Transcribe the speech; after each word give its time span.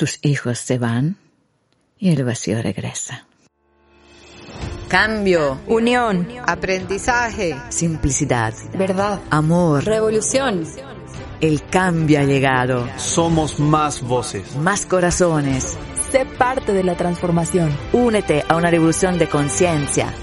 tus 0.00 0.18
hijos 0.22 0.58
se 0.58 0.78
van 0.78 1.18
y 1.98 2.08
el 2.08 2.24
vacío 2.24 2.62
regresa. 2.62 3.26
Cambio, 4.88 5.60
unión, 5.66 6.26
aprendizaje, 6.46 7.54
simplicidad, 7.68 8.54
verdad, 8.78 9.20
amor, 9.28 9.84
revolución. 9.84 10.64
El 11.42 11.62
cambio 11.66 12.20
ha 12.20 12.24
llegado. 12.24 12.88
Somos 12.96 13.60
más 13.60 14.00
voces, 14.00 14.56
más 14.56 14.86
corazones. 14.86 15.76
Sé 16.10 16.24
parte 16.24 16.72
de 16.72 16.82
la 16.82 16.96
transformación. 16.96 17.70
Únete 17.92 18.42
a 18.48 18.56
una 18.56 18.70
revolución 18.70 19.18
de 19.18 19.28
conciencia. 19.28 20.14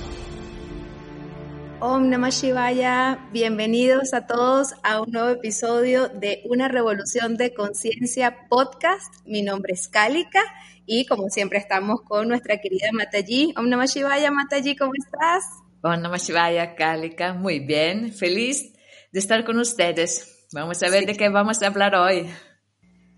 Om 1.97 2.11
Namah 2.11 2.29
Shivaya, 2.29 3.27
bienvenidos 3.33 4.13
a 4.13 4.27
todos 4.27 4.75
a 4.83 5.01
un 5.01 5.11
nuevo 5.11 5.29
episodio 5.29 6.09
de 6.09 6.43
Una 6.45 6.67
Revolución 6.67 7.37
de 7.37 7.55
Conciencia 7.55 8.47
podcast. 8.49 9.15
Mi 9.25 9.41
nombre 9.41 9.73
es 9.73 9.87
Kalika 9.87 10.43
y 10.85 11.07
como 11.07 11.29
siempre 11.29 11.57
estamos 11.57 12.01
con 12.03 12.27
nuestra 12.27 12.59
querida 12.59 12.89
Mataji. 12.93 13.55
Om 13.57 13.67
Namah 13.67 13.87
Shivaya, 13.87 14.29
Mataji, 14.29 14.75
¿cómo 14.75 14.91
estás? 14.95 15.45
Om 15.81 15.99
Namah 15.99 16.17
Shivaya, 16.17 16.75
muy 17.33 17.61
bien, 17.61 18.13
feliz 18.13 18.75
de 19.11 19.17
estar 19.17 19.43
con 19.43 19.57
ustedes. 19.57 20.47
Vamos 20.53 20.83
a 20.83 20.91
ver 20.91 21.07
de 21.07 21.15
qué 21.15 21.29
vamos 21.29 21.63
a 21.63 21.65
hablar 21.65 21.95
hoy. 21.95 22.29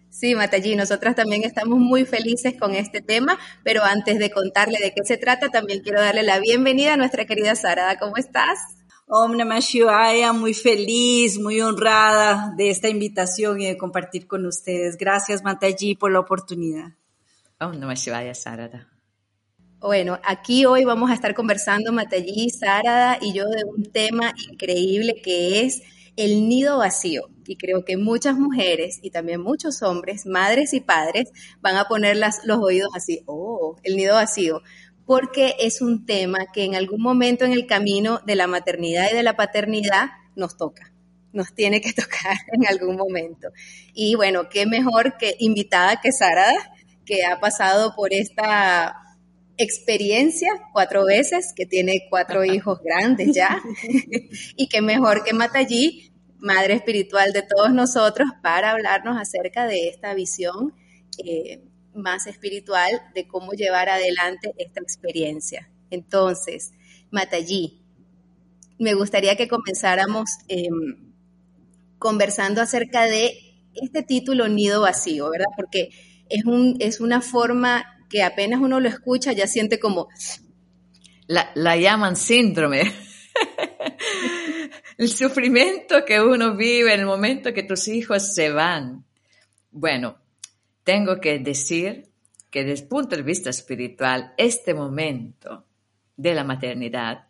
Sí, 0.10 0.34
Mataji, 0.34 0.76
nosotras 0.76 1.16
también 1.16 1.44
estamos 1.44 1.78
muy 1.78 2.04
felices 2.04 2.56
con 2.60 2.74
este 2.74 3.00
tema, 3.00 3.38
pero 3.64 3.84
antes 3.84 4.18
de 4.18 4.32
contarle 4.32 4.80
de 4.80 4.92
qué 4.92 5.04
se 5.06 5.18
trata, 5.18 5.50
también 5.50 5.82
quiero 5.82 6.02
darle 6.02 6.24
la 6.24 6.40
bienvenida 6.40 6.96
a 6.96 6.98
nuestra 6.98 7.26
querida 7.26 7.56
Sarada. 7.56 8.00
¿Cómo 8.00 8.18
estás? 8.18 8.58
Om 9.08 9.38
Namah 9.38 9.60
Shivaya, 9.60 10.34
muy 10.34 10.54
feliz, 10.54 11.40
muy 11.40 11.62
honrada 11.62 12.54
de 12.58 12.70
esta 12.70 12.90
invitación 12.90 13.62
y 13.62 13.66
de 13.68 13.78
compartir 13.78 14.28
con 14.28 14.46
ustedes. 14.46 14.98
Gracias, 14.98 15.44
Mataji, 15.44 15.96
por 15.96 16.12
la 16.12 16.20
oportunidad. 16.20 16.92
Om 17.60 17.80
Namah 17.80 17.94
Shivaya, 17.96 18.34
Sarada. 18.34 18.88
Bueno, 19.80 20.20
aquí 20.26 20.66
hoy 20.66 20.86
vamos 20.86 21.10
a 21.12 21.14
estar 21.14 21.34
conversando 21.34 21.94
Mataji, 21.94 22.50
Sarada 22.50 23.18
y 23.22 23.34
yo 23.34 23.46
de 23.46 23.64
un 23.64 23.84
tema 23.92 24.34
increíble 24.50 25.22
que 25.24 25.62
es 25.62 25.82
el 26.18 26.50
nido 26.50 26.80
vacío. 26.80 27.30
Y 27.50 27.58
creo 27.58 27.84
que 27.84 27.98
muchas 27.98 28.38
mujeres 28.38 29.00
y 29.02 29.10
también 29.10 29.42
muchos 29.42 29.82
hombres, 29.82 30.28
madres 30.28 30.76
y 30.76 30.82
padres, 30.82 31.32
van 31.62 31.78
a 31.78 31.86
poner 31.86 32.16
las, 32.16 32.46
los 32.46 32.60
oídos 32.60 32.92
así, 32.96 33.24
oh, 33.26 33.76
el 33.82 33.96
nido 33.96 34.14
vacío, 34.14 34.62
porque 35.08 35.56
es 35.60 35.82
un 35.82 36.06
tema 36.06 36.46
que 36.54 36.64
en 36.64 36.76
algún 36.76 37.02
momento 37.02 37.46
en 37.46 37.54
el 37.54 37.66
camino 37.66 38.20
de 38.24 38.36
la 38.36 38.46
maternidad 38.46 39.08
y 39.12 39.16
de 39.16 39.24
la 39.24 39.36
paternidad 39.36 40.12
nos 40.36 40.58
toca 40.58 40.94
nos 41.32 41.54
tiene 41.54 41.82
que 41.82 41.94
tocar 41.94 42.38
en 42.52 42.68
algún 42.68 42.96
momento. 42.96 43.50
Y 43.94 44.16
bueno, 44.16 44.50
qué 44.50 44.66
mejor 44.66 45.18
que 45.18 45.36
invitada 45.40 46.02
que 46.02 46.12
Sara, 46.12 46.52
que 47.06 47.26
ha 47.26 47.40
pasado 47.40 47.96
por 47.96 48.14
esta 48.14 48.96
experiencia 49.58 50.50
cuatro 50.72 51.06
veces, 51.06 51.54
que 51.56 51.66
tiene 51.66 52.08
cuatro 52.10 52.46
hijos 52.46 52.80
grandes 52.84 53.36
ya, 53.36 53.62
y 54.56 54.68
qué 54.70 54.82
mejor 54.82 55.24
que 55.24 55.34
Matallí 55.34 56.09
madre 56.40 56.74
espiritual 56.74 57.32
de 57.34 57.44
todos 57.44 57.72
nosotros, 57.72 58.30
para 58.42 58.72
hablarnos 58.72 59.18
acerca 59.20 59.68
de 59.68 59.90
esta 59.90 60.14
visión 60.14 60.74
eh, 61.24 61.62
más 61.94 62.28
espiritual 62.28 62.92
de 63.14 63.28
cómo 63.28 63.52
llevar 63.52 63.90
adelante 63.90 64.54
esta 64.58 64.82
experiencia. 64.82 65.70
Entonces, 65.92 66.72
Matallí, 67.12 67.82
me 68.78 68.94
gustaría 68.94 69.36
que 69.36 69.48
comenzáramos 69.48 70.30
em, 70.48 71.14
conversando 71.98 72.62
acerca 72.62 73.04
de 73.04 73.34
este 73.74 74.04
título 74.04 74.48
Nido 74.48 74.82
Vacío, 74.82 75.30
¿verdad? 75.30 75.48
Porque 75.58 75.90
es, 76.30 76.46
un, 76.46 76.78
es 76.80 77.00
una 77.02 77.22
forma 77.22 77.84
que 78.10 78.24
apenas 78.24 78.62
uno 78.62 78.80
lo 78.80 78.90
escucha 78.90 79.34
ya 79.34 79.48
siente 79.48 79.80
como... 79.80 80.08
La, 81.28 81.52
la 81.54 81.78
llaman 81.78 82.16
síndrome 82.16 82.82
el 85.00 85.08
sufrimiento 85.08 86.04
que 86.04 86.20
uno 86.20 86.58
vive 86.58 86.94
en 86.94 87.00
el 87.00 87.06
momento 87.06 87.54
que 87.54 87.64
tus 87.64 87.88
hijos 87.88 88.36
se 88.36 88.52
van. 88.52 89.06
Bueno, 89.72 90.18
tengo 90.84 91.22
que 91.22 91.40
decir 91.40 92.10
que 92.52 92.66
desde 92.66 92.84
el 92.84 92.90
punto 92.90 93.16
de 93.16 93.22
vista 93.22 93.50
espiritual, 93.50 94.34
este 94.36 94.74
momento 94.74 95.66
de 96.18 96.36
la 96.36 96.44
maternidad, 96.44 97.28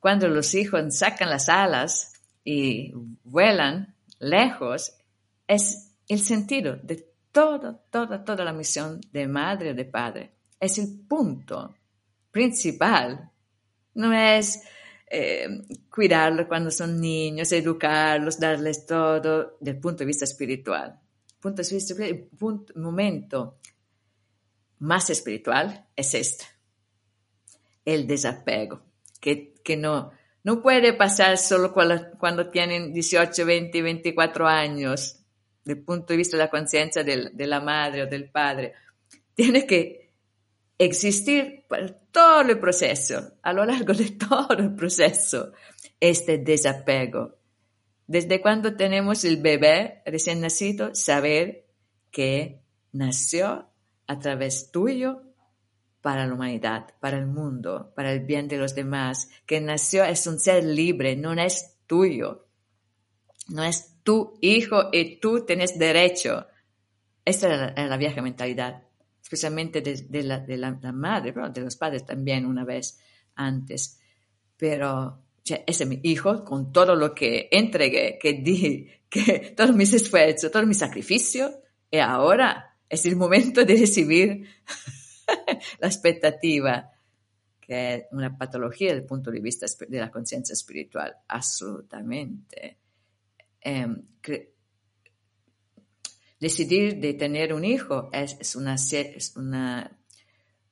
cuando 0.00 0.28
los 0.28 0.54
hijos 0.54 0.94
sacan 0.94 1.30
las 1.30 1.48
alas 1.48 2.12
y 2.44 2.92
vuelan 3.24 3.94
lejos, 4.18 4.92
es 5.48 5.94
el 6.08 6.20
sentido 6.20 6.76
de 6.76 7.06
toda, 7.32 7.80
toda, 7.90 8.22
toda 8.22 8.44
la 8.44 8.52
misión 8.52 9.00
de 9.12 9.26
madre 9.26 9.70
o 9.70 9.74
de 9.74 9.86
padre. 9.86 10.32
Es 10.60 10.76
el 10.76 11.06
punto 11.08 11.74
principal. 12.30 13.30
No 13.94 14.12
es 14.12 14.62
eh, 15.14 15.46
cuidarlos 15.90 16.46
cuando 16.46 16.70
son 16.70 16.98
niños, 16.98 17.52
educarlos, 17.52 18.40
darles 18.40 18.86
todo 18.86 19.58
desde 19.60 19.76
el 19.76 19.78
punto 19.78 19.98
de 19.98 20.06
vista 20.06 20.24
espiritual. 20.24 20.98
Punto 21.38 21.60
de 21.60 21.68
vista 21.68 22.02
el 22.02 22.30
momento 22.76 23.58
más 24.78 25.10
espiritual 25.10 25.86
es 25.94 26.14
este, 26.14 26.46
el 27.84 28.06
desapego, 28.06 28.80
que, 29.20 29.52
que 29.62 29.76
no, 29.76 30.12
no 30.44 30.62
puede 30.62 30.94
pasar 30.94 31.36
solo 31.36 31.74
cuando, 31.74 32.12
cuando, 32.18 32.48
tienen 32.48 32.94
18, 32.94 33.44
20, 33.44 33.82
24 33.82 34.46
años, 34.48 35.18
desde 35.62 35.78
el 35.78 35.84
punto 35.84 36.14
de 36.14 36.16
vista 36.16 36.38
de 36.38 36.44
la 36.44 36.50
conciencia 36.50 37.04
de 37.04 37.46
la 37.46 37.60
madre 37.60 38.04
o 38.04 38.06
del 38.06 38.30
padre. 38.30 38.72
Tiene 39.34 39.66
que 39.66 40.01
existir 40.84 41.64
por 41.68 41.90
todo 42.10 42.42
el 42.42 42.58
proceso, 42.58 43.32
a 43.42 43.52
lo 43.52 43.64
largo 43.64 43.92
de 43.92 44.10
todo 44.10 44.56
el 44.58 44.74
proceso, 44.74 45.52
este 46.00 46.38
desapego. 46.38 47.36
Desde 48.06 48.40
cuando 48.40 48.76
tenemos 48.76 49.24
el 49.24 49.38
bebé 49.38 50.02
recién 50.04 50.40
nacido, 50.40 50.94
saber 50.94 51.66
que 52.10 52.62
nació 52.92 53.68
a 54.06 54.18
través 54.18 54.70
tuyo 54.70 55.22
para 56.02 56.26
la 56.26 56.34
humanidad, 56.34 56.94
para 57.00 57.16
el 57.16 57.26
mundo, 57.26 57.92
para 57.94 58.12
el 58.12 58.20
bien 58.20 58.48
de 58.48 58.58
los 58.58 58.74
demás, 58.74 59.30
que 59.46 59.60
nació 59.60 60.04
es 60.04 60.26
un 60.26 60.40
ser 60.40 60.64
libre, 60.64 61.16
no 61.16 61.32
es 61.32 61.78
tuyo, 61.86 62.48
no 63.48 63.62
es 63.62 64.02
tu 64.02 64.36
hijo 64.40 64.88
y 64.92 65.20
tú 65.20 65.46
tienes 65.46 65.78
derecho. 65.78 66.46
Esta 67.24 67.72
es 67.76 67.88
la 67.88 67.96
vieja 67.96 68.20
mentalidad 68.20 68.82
especialmente 69.32 69.80
de, 69.80 70.22
la, 70.22 70.40
de 70.40 70.58
la, 70.58 70.92
madre, 70.92 71.32
pero 71.32 71.48
de 71.48 71.62
los 71.62 71.76
padres 71.76 72.04
también 72.04 72.44
una 72.44 72.64
vez 72.64 73.00
antes. 73.34 73.98
Pero 74.58 75.22
ese 75.42 75.64
es 75.66 75.86
mi 75.86 76.00
hijo 76.02 76.44
con 76.44 76.70
todo 76.70 76.94
lo 76.94 77.14
que 77.14 77.48
entregué, 77.50 78.18
que 78.20 78.34
di, 78.34 78.90
que 79.08 79.54
todos 79.56 79.74
mis 79.74 79.94
esfuerzos, 79.94 80.50
todo 80.50 80.66
mi 80.66 80.74
sacrificio, 80.74 81.62
y 81.90 81.96
ahora 81.96 82.76
es 82.90 83.06
el 83.06 83.16
momento 83.16 83.64
de 83.64 83.74
recibir 83.74 84.46
la 85.80 85.86
expectativa, 85.86 86.90
que 87.58 87.94
es 87.94 88.04
una 88.12 88.36
patología 88.36 88.88
desde 88.88 89.00
el 89.00 89.06
punto 89.06 89.30
de 89.30 89.40
vista 89.40 89.64
de 89.88 89.98
la 89.98 90.10
conciencia 90.10 90.52
espiritual, 90.52 91.16
absolutamente. 91.26 92.76
Eh, 93.62 93.86
Decidir 96.42 96.98
de 96.98 97.14
tener 97.14 97.54
un 97.54 97.64
hijo 97.64 98.10
es, 98.12 98.56
una, 98.56 98.74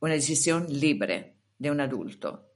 decisión 0.00 0.66
libre 0.68 1.36
de 1.56 1.70
un 1.70 1.80
adulto. 1.80 2.50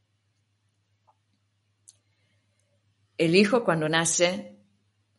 El 3.17 3.37
hijo 3.37 3.63
cuando 3.63 3.89
nace 3.89 4.59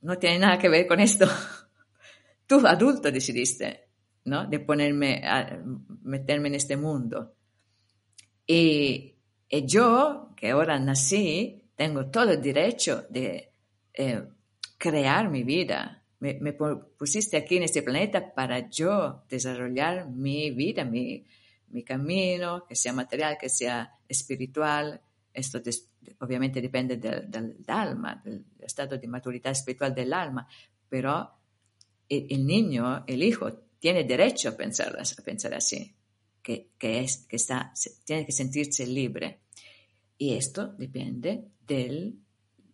no 0.02 0.18
tiene 0.18 0.40
nada 0.40 0.60
que 0.60 0.68
ver 0.68 0.88
con 0.88 1.00
esto. 1.00 1.26
Tú, 2.46 2.68
adulto, 2.68 3.10
decidiste, 3.10 3.88
¿no? 4.26 4.46
De 4.46 4.60
ponerme, 4.60 5.22
a, 5.24 5.58
meterme 6.02 6.50
en 6.50 6.56
este 6.56 6.76
mundo. 6.76 7.38
Y, 8.46 9.16
yo, 9.50 10.34
que 10.36 10.52
ahora 10.52 10.78
nací, 10.80 11.64
tengo 11.78 12.08
todo 12.08 12.32
el 12.32 12.42
derecho 12.42 13.06
de 13.10 13.54
eh, 13.94 14.22
crear 14.78 15.30
mi 15.30 15.44
vida, 15.46 16.05
me, 16.34 16.54
pusiste 16.54 17.38
aquí 17.38 17.58
en 17.58 17.64
este 17.64 17.84
planeta 17.84 18.34
para 18.34 18.70
yo 18.70 19.24
desarrollar 19.30 20.10
mi 20.10 20.52
vida, 20.52 20.84
mi, 20.84 21.26
mi 21.70 21.84
camino, 21.84 22.66
que 22.66 22.76
sea 22.76 22.94
material, 22.94 23.38
que 23.40 23.50
sea 23.50 23.98
espiritual. 24.08 25.02
Esto 25.34 25.62
obviamente 26.20 26.62
depende 26.62 26.98
del, 26.98 27.64
alma, 27.68 28.22
del 28.24 28.46
estado 28.60 28.98
de 28.98 29.08
maturidad 29.08 29.52
espiritual 29.52 29.94
del 29.94 30.14
alma, 30.14 30.48
pero 30.88 31.32
el, 32.08 32.46
niño, 32.46 33.04
el 33.06 33.24
hijo, 33.24 33.52
tiene 33.80 34.04
derecho 34.04 34.50
a 34.50 34.58
pensar, 34.58 34.98
a 34.98 35.24
pensar 35.24 35.54
así, 35.54 35.94
que, 36.42 36.72
que, 36.78 37.02
es, 37.02 37.26
que 37.28 37.36
está, 37.36 37.74
tiene 38.04 38.26
que 38.26 38.32
sentirse 38.32 38.88
libre. 38.88 39.42
Y 40.18 40.34
esto 40.34 40.68
depende 40.68 41.50
del 41.68 42.25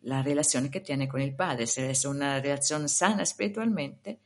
la 0.01 0.21
relación 0.23 0.69
que 0.69 0.81
tiene 0.81 1.07
con 1.07 1.21
el 1.21 1.35
Padre. 1.35 1.67
Si 1.67 1.81
es 1.81 2.05
una 2.05 2.39
relación 2.39 2.89
sana 2.89 3.23
espiritualmente, 3.23 4.19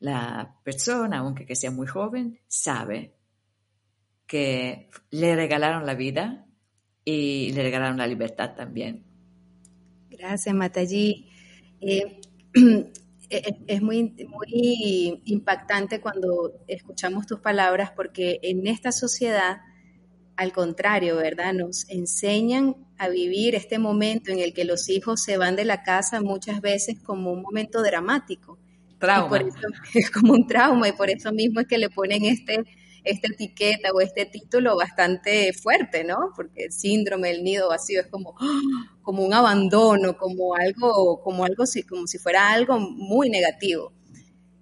la 0.00 0.56
persona, 0.62 1.18
aunque 1.18 1.46
que 1.46 1.54
sea 1.54 1.70
muy 1.70 1.86
joven, 1.86 2.40
sabe 2.46 3.14
que 4.26 4.88
le 5.10 5.34
regalaron 5.34 5.84
la 5.86 5.94
vida 5.94 6.46
y 7.04 7.52
le 7.52 7.62
regalaron 7.62 7.98
la 7.98 8.06
libertad 8.06 8.54
también. 8.54 9.04
Gracias, 10.08 10.54
Mataji. 10.54 11.28
Eh, 11.80 12.20
es 13.30 13.82
muy, 13.82 14.14
muy 14.28 15.22
impactante 15.24 16.00
cuando 16.00 16.64
escuchamos 16.66 17.26
tus 17.26 17.40
palabras 17.40 17.92
porque 17.94 18.40
en 18.42 18.66
esta 18.66 18.92
sociedad, 18.92 19.60
al 20.40 20.52
contrario, 20.54 21.16
¿verdad? 21.16 21.52
Nos 21.52 21.86
enseñan 21.90 22.74
a 22.96 23.10
vivir 23.10 23.54
este 23.54 23.78
momento 23.78 24.32
en 24.32 24.38
el 24.38 24.54
que 24.54 24.64
los 24.64 24.88
hijos 24.88 25.22
se 25.22 25.36
van 25.36 25.54
de 25.54 25.66
la 25.66 25.82
casa 25.82 26.22
muchas 26.22 26.62
veces 26.62 26.98
como 27.04 27.30
un 27.30 27.42
momento 27.42 27.82
dramático. 27.82 28.58
Trauma. 28.98 29.38
es 29.94 30.10
como 30.10 30.32
un 30.32 30.46
trauma 30.46 30.88
y 30.88 30.92
por 30.92 31.10
eso 31.10 31.30
mismo 31.30 31.60
es 31.60 31.66
que 31.66 31.76
le 31.76 31.90
ponen 31.90 32.24
este 32.24 32.64
esta 33.04 33.28
etiqueta 33.28 33.90
o 33.92 34.00
este 34.00 34.24
título 34.24 34.76
bastante 34.76 35.52
fuerte, 35.52 36.04
¿no? 36.04 36.32
Porque 36.34 36.64
el 36.64 36.72
síndrome 36.72 37.28
del 37.28 37.44
nido 37.44 37.68
vacío 37.68 38.00
es 38.00 38.06
como, 38.06 38.34
como 39.02 39.22
un 39.22 39.34
abandono, 39.34 40.16
como 40.16 40.54
algo, 40.54 41.20
como 41.22 41.44
algo, 41.44 41.64
como 41.86 42.06
si 42.06 42.18
fuera 42.18 42.50
algo 42.50 42.78
muy 42.78 43.28
negativo. 43.28 43.92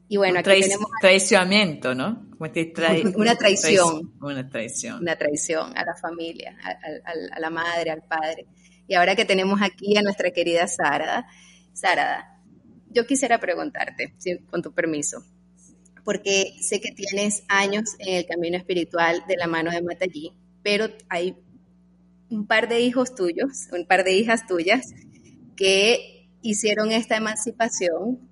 Y 0.09 0.17
bueno, 0.17 0.39
aquí 0.39 0.61
tenemos... 0.61 0.87
Traicionamiento, 1.01 1.95
¿no? 1.95 2.27
una 2.39 3.37
traición. 3.37 4.15
Una 4.21 4.49
traición. 4.49 5.01
Una 5.01 5.17
traición 5.17 5.77
a 5.77 5.85
la 5.85 5.95
familia, 5.97 6.57
a, 6.65 7.41
la 7.41 7.51
madre, 7.51 7.91
al 7.91 8.03
padre. 8.03 8.47
Y 8.87 8.95
ahora 8.95 9.17
que 9.17 9.25
tenemos 9.25 9.61
aquí 9.61 9.97
a 9.97 10.03
nuestra 10.03 10.31
querida 10.31 10.67
Sara, 10.67 11.27
Sara, 11.73 12.41
yo 12.91 13.07
quisiera 13.07 13.39
preguntarte, 13.39 14.15
con 14.51 14.63
tu 14.63 14.73
permiso, 14.73 15.23
porque 16.05 16.55
sé 16.61 16.81
que 16.81 16.93
tienes 16.93 17.43
años 17.49 17.97
en 17.99 18.15
el 18.15 18.27
camino 18.27 18.57
espiritual 18.57 19.25
de 19.29 19.37
la 19.37 19.47
mano 19.47 19.71
de 19.71 19.83
Matallí, 19.83 20.33
pero 20.63 20.89
hay 21.11 21.37
un 22.31 22.47
par 22.47 22.69
de 22.69 22.81
hijos 22.81 23.15
tuyos, 23.15 23.69
un 23.73 23.87
par 23.87 24.05
de 24.05 24.13
hijas 24.13 24.47
tuyas 24.47 24.95
que 25.55 26.31
hicieron 26.41 26.93
esta 26.93 27.17
emancipación 27.17 28.28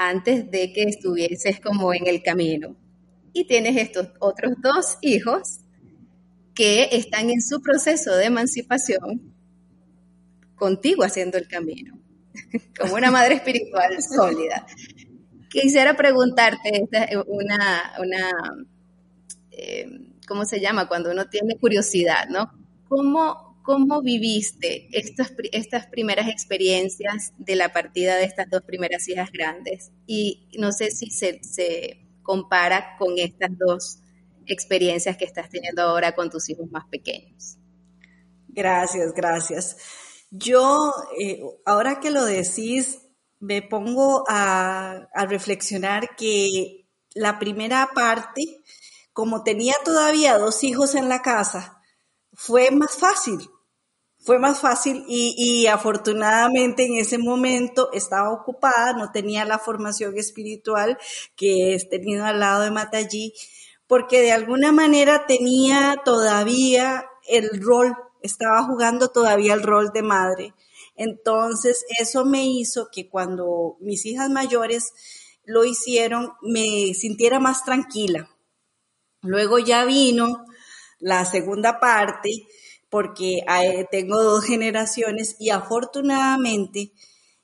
antes 0.00 0.48
de 0.48 0.72
que 0.72 0.84
estuvieses 0.84 1.58
como 1.58 1.92
en 1.92 2.06
el 2.06 2.22
camino. 2.22 2.76
Y 3.32 3.46
tienes 3.48 3.76
estos 3.76 4.10
otros 4.20 4.52
dos 4.62 4.96
hijos 5.02 5.58
que 6.54 6.88
están 6.92 7.30
en 7.30 7.42
su 7.42 7.60
proceso 7.60 8.14
de 8.14 8.26
emancipación 8.26 9.34
contigo 10.54 11.02
haciendo 11.02 11.36
el 11.36 11.48
camino, 11.48 11.98
como 12.78 12.94
una 12.94 13.10
madre 13.10 13.34
espiritual 13.34 13.96
sólida. 14.16 14.64
Quisiera 15.50 15.96
preguntarte 15.96 16.86
una, 17.26 17.92
una 17.98 18.30
eh, 19.50 19.88
¿cómo 20.28 20.44
se 20.44 20.60
llama? 20.60 20.86
Cuando 20.86 21.10
uno 21.10 21.28
tiene 21.28 21.58
curiosidad, 21.58 22.28
¿no? 22.28 22.52
¿Cómo, 22.88 23.47
cómo 23.68 24.00
viviste 24.00 24.88
estas, 24.92 25.34
estas 25.52 25.88
primeras 25.88 26.26
experiencias 26.28 27.34
de 27.36 27.54
la 27.54 27.70
partida 27.70 28.16
de 28.16 28.24
estas 28.24 28.48
dos 28.48 28.62
primeras 28.62 29.06
hijas 29.10 29.30
grandes? 29.30 29.92
Y 30.06 30.48
no 30.58 30.72
sé 30.72 30.90
si 30.90 31.10
se, 31.10 31.44
se 31.44 32.08
compara 32.22 32.96
con 32.98 33.18
estas 33.18 33.50
dos 33.58 33.98
experiencias 34.46 35.18
que 35.18 35.26
estás 35.26 35.50
teniendo 35.50 35.82
ahora 35.82 36.14
con 36.14 36.30
tus 36.30 36.48
hijos 36.48 36.70
más 36.70 36.86
pequeños. 36.88 37.58
Gracias, 38.48 39.12
gracias. 39.12 39.76
Yo, 40.30 40.94
eh, 41.20 41.42
ahora 41.66 42.00
que 42.00 42.10
lo 42.10 42.24
decís, 42.24 43.02
me 43.38 43.60
pongo 43.60 44.24
a, 44.30 45.08
reflexionar 45.26 46.16
que 46.16 46.88
la 47.12 47.38
primera 47.38 47.90
parte, 47.94 48.62
como 49.12 49.42
tenía 49.42 49.74
todavía 49.84 50.38
dos 50.38 50.64
hijos 50.64 50.94
en 50.94 51.10
la 51.10 51.20
casa, 51.20 51.82
fue 52.32 52.70
más 52.70 52.96
fácil, 52.96 53.38
fue 54.20 54.38
más 54.38 54.60
fácil 54.60 55.04
y, 55.08 55.66
afortunadamente 55.68 56.84
en 56.84 56.96
ese 56.96 57.18
momento 57.18 57.90
estaba 57.92 58.32
ocupada, 58.32 58.92
no 58.92 59.10
tenía 59.12 59.44
la 59.44 59.58
formación 59.58 60.16
espiritual 60.18 60.98
que 61.36 61.74
he 61.74 61.88
tenido 61.88 62.24
al 62.24 62.40
lado 62.40 62.62
de 62.62 62.70
Matallí, 62.70 63.32
porque 63.86 64.20
de 64.20 64.32
alguna 64.32 64.72
manera 64.72 65.26
tenía 65.26 66.02
todavía 66.04 67.06
el 67.28 67.62
rol, 67.62 67.96
estaba 68.22 68.62
jugando 68.64 69.08
todavía 69.08 69.54
el 69.54 69.62
rol 69.62 69.90
de 69.92 70.02
madre. 70.02 70.54
Entonces, 70.96 71.84
eso 72.00 72.24
me 72.24 72.44
hizo 72.44 72.88
que 72.90 73.08
cuando 73.08 73.76
mis 73.80 74.04
hijas 74.04 74.28
mayores 74.30 74.92
lo 75.44 75.64
hicieron, 75.64 76.32
me 76.42 76.92
sintiera 76.92 77.38
más 77.38 77.64
tranquila. 77.64 78.28
Luego 79.22 79.58
ya 79.58 79.84
vino 79.84 80.44
la 80.98 81.24
segunda 81.24 81.78
parte, 81.80 82.30
porque 82.90 83.40
tengo 83.90 84.22
dos 84.22 84.44
generaciones 84.44 85.36
y 85.38 85.50
afortunadamente 85.50 86.92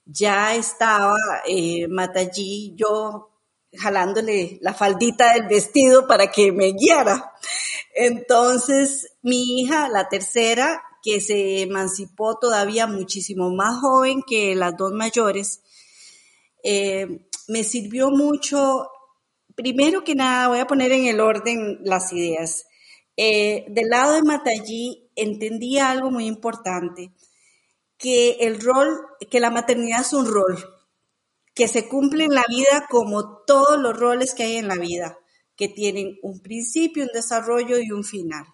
ya 0.06 0.55
estaba 0.55 1.17
eh, 1.46 1.88
Matallí, 1.88 2.75
yo 2.76 3.31
jalándole 3.76 4.58
la 4.61 4.75
faldita 4.75 5.35
del 5.35 5.49
vestido 5.49 6.06
para 6.06 6.31
que 6.31 6.52
me 6.52 6.73
guiara. 6.73 7.32
Entonces, 7.94 9.17
mi 9.23 9.61
hija, 9.61 9.88
la 9.88 10.08
tercera, 10.08 10.82
que 11.02 11.20
se 11.20 11.62
emancipó 11.62 12.38
todavía 12.38 12.87
muchísimo 12.87 13.50
más 13.50 13.81
joven 13.81 14.23
que 14.23 14.55
las 14.55 14.76
dos 14.76 14.93
mayores, 14.93 15.61
eh, 16.62 17.29
me 17.49 17.62
sirvió 17.62 18.11
mucho, 18.11 18.88
primero 19.55 20.02
que 20.02 20.14
nada, 20.14 20.49
voy 20.49 20.61
a 20.61 20.67
poner 20.67 20.93
en 20.93 21.06
el 21.06 21.20
orden 21.20 21.81
las 21.85 22.12
ideas. 22.12 22.67
Eh, 23.17 23.67
del 23.69 23.91
lado 23.91 24.14
de 24.14 24.23
Matallí 24.23 25.04
entendí 25.16 25.78
algo 25.78 26.11
muy 26.11 26.26
importante, 26.26 27.12
que 27.96 28.32
el 28.40 28.61
rol, 28.61 29.00
que 29.31 29.40
la 29.40 29.50
maternidad 29.50 30.00
es 30.00 30.12
un 30.12 30.26
rol, 30.26 30.58
que 31.55 31.69
se 31.69 31.88
cumple 31.88 32.25
en 32.25 32.34
la 32.34 32.44
vida 32.49 32.87
como 32.90 33.43
todos 33.46 33.78
los 33.78 33.96
roles 33.99 34.34
que 34.34 34.43
hay 34.43 34.56
en 34.56 34.69
la 34.69 34.75
vida, 34.75 35.19
que 35.56 35.69
tienen 35.69 36.19
un 36.22 36.40
principio, 36.40 37.05
un 37.05 37.11
desarrollo 37.12 37.78
y 37.78 37.93
un 37.93 38.05
final. 38.05 38.44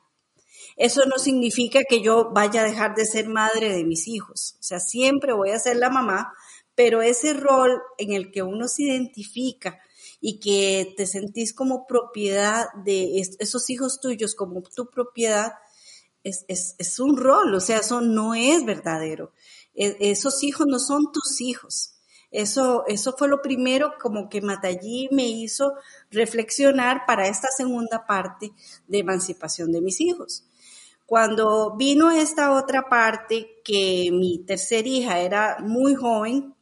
Eso 0.77 1.03
no 1.07 1.19
significa 1.19 1.81
que 1.89 2.03
yo 2.03 2.31
vaya 2.33 2.61
a 2.61 2.65
dejar 2.65 2.95
de 2.95 3.05
ser 3.05 3.29
madre 3.29 3.71
de 3.71 3.85
mis 3.85 4.07
hijos. 4.07 4.57
O 4.61 4.63
sea, 4.63 4.81
siempre 4.81 5.33
voy 5.33 5.51
a 5.51 5.59
ser 5.59 5.77
la 5.77 5.91
mamá, 5.91 6.33
pero 6.75 7.03
ese 7.03 7.33
rol 7.33 7.83
en 7.99 8.13
el 8.13 8.31
que 8.31 8.43
uno 8.43 8.69
se 8.69 8.85
identifica 8.85 9.81
y 10.21 10.39
que 10.39 10.95
te 10.97 11.07
sentís 11.07 11.55
como 11.55 11.87
propiedad 11.87 12.67
de 12.85 13.21
esos 13.39 13.71
hijos 13.71 14.01
tuyos, 14.01 14.35
como 14.35 14.63
tu 14.63 14.89
propiedad, 14.91 15.53
es, 16.25 16.99
un 17.01 17.17
rol, 17.17 17.55
o 17.55 17.61
sea, 17.61 17.79
eso 17.79 18.01
no 18.01 18.35
es 18.35 18.65
verdadero. 18.65 19.33
E, 19.75 19.97
esos 20.01 20.43
hijos 20.43 20.67
no 20.67 20.79
son 20.79 21.13
tus 21.13 21.41
hijos. 21.41 21.95
Eso, 22.31 22.85
eso 22.87 23.15
fue 23.17 23.29
lo 23.29 23.43
primero 23.43 23.95
como 24.01 24.29
que 24.29 24.41
Matallí 24.41 25.09
me 25.11 25.27
hizo 25.27 25.73
reflexionar 26.11 27.05
para 27.07 27.27
esta 27.27 27.49
segunda 27.49 28.07
parte 28.07 28.53
de 28.87 28.99
emancipación 28.99 29.73
de 29.73 29.81
mis 29.81 30.01
hijos. 30.01 30.45
Cuando 31.07 31.75
vino 31.77 32.13
esta 32.13 32.53
otra 32.53 32.89
parte, 32.89 33.61
que 33.65 34.11
mi 34.13 34.45
tercera 34.47 34.87
hija 34.87 35.19
era 35.19 35.57
muy 35.59 35.97
joven, 35.97 36.55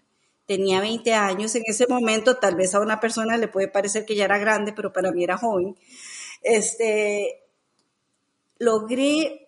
tenía 0.46 0.80
20 0.80 1.12
años, 1.12 1.54
en 1.54 1.64
ese 1.66 1.86
momento 1.86 2.38
tal 2.38 2.56
vez 2.56 2.74
a 2.74 2.80
una 2.80 2.98
persona 2.98 3.36
le 3.36 3.48
puede 3.48 3.68
parecer 3.68 4.06
que 4.06 4.16
ya 4.16 4.24
era 4.24 4.38
grande, 4.38 4.72
pero 4.72 4.90
para 4.90 5.12
mí 5.12 5.22
era 5.22 5.36
joven, 5.36 5.76
este, 6.42 7.44
logré 8.58 9.47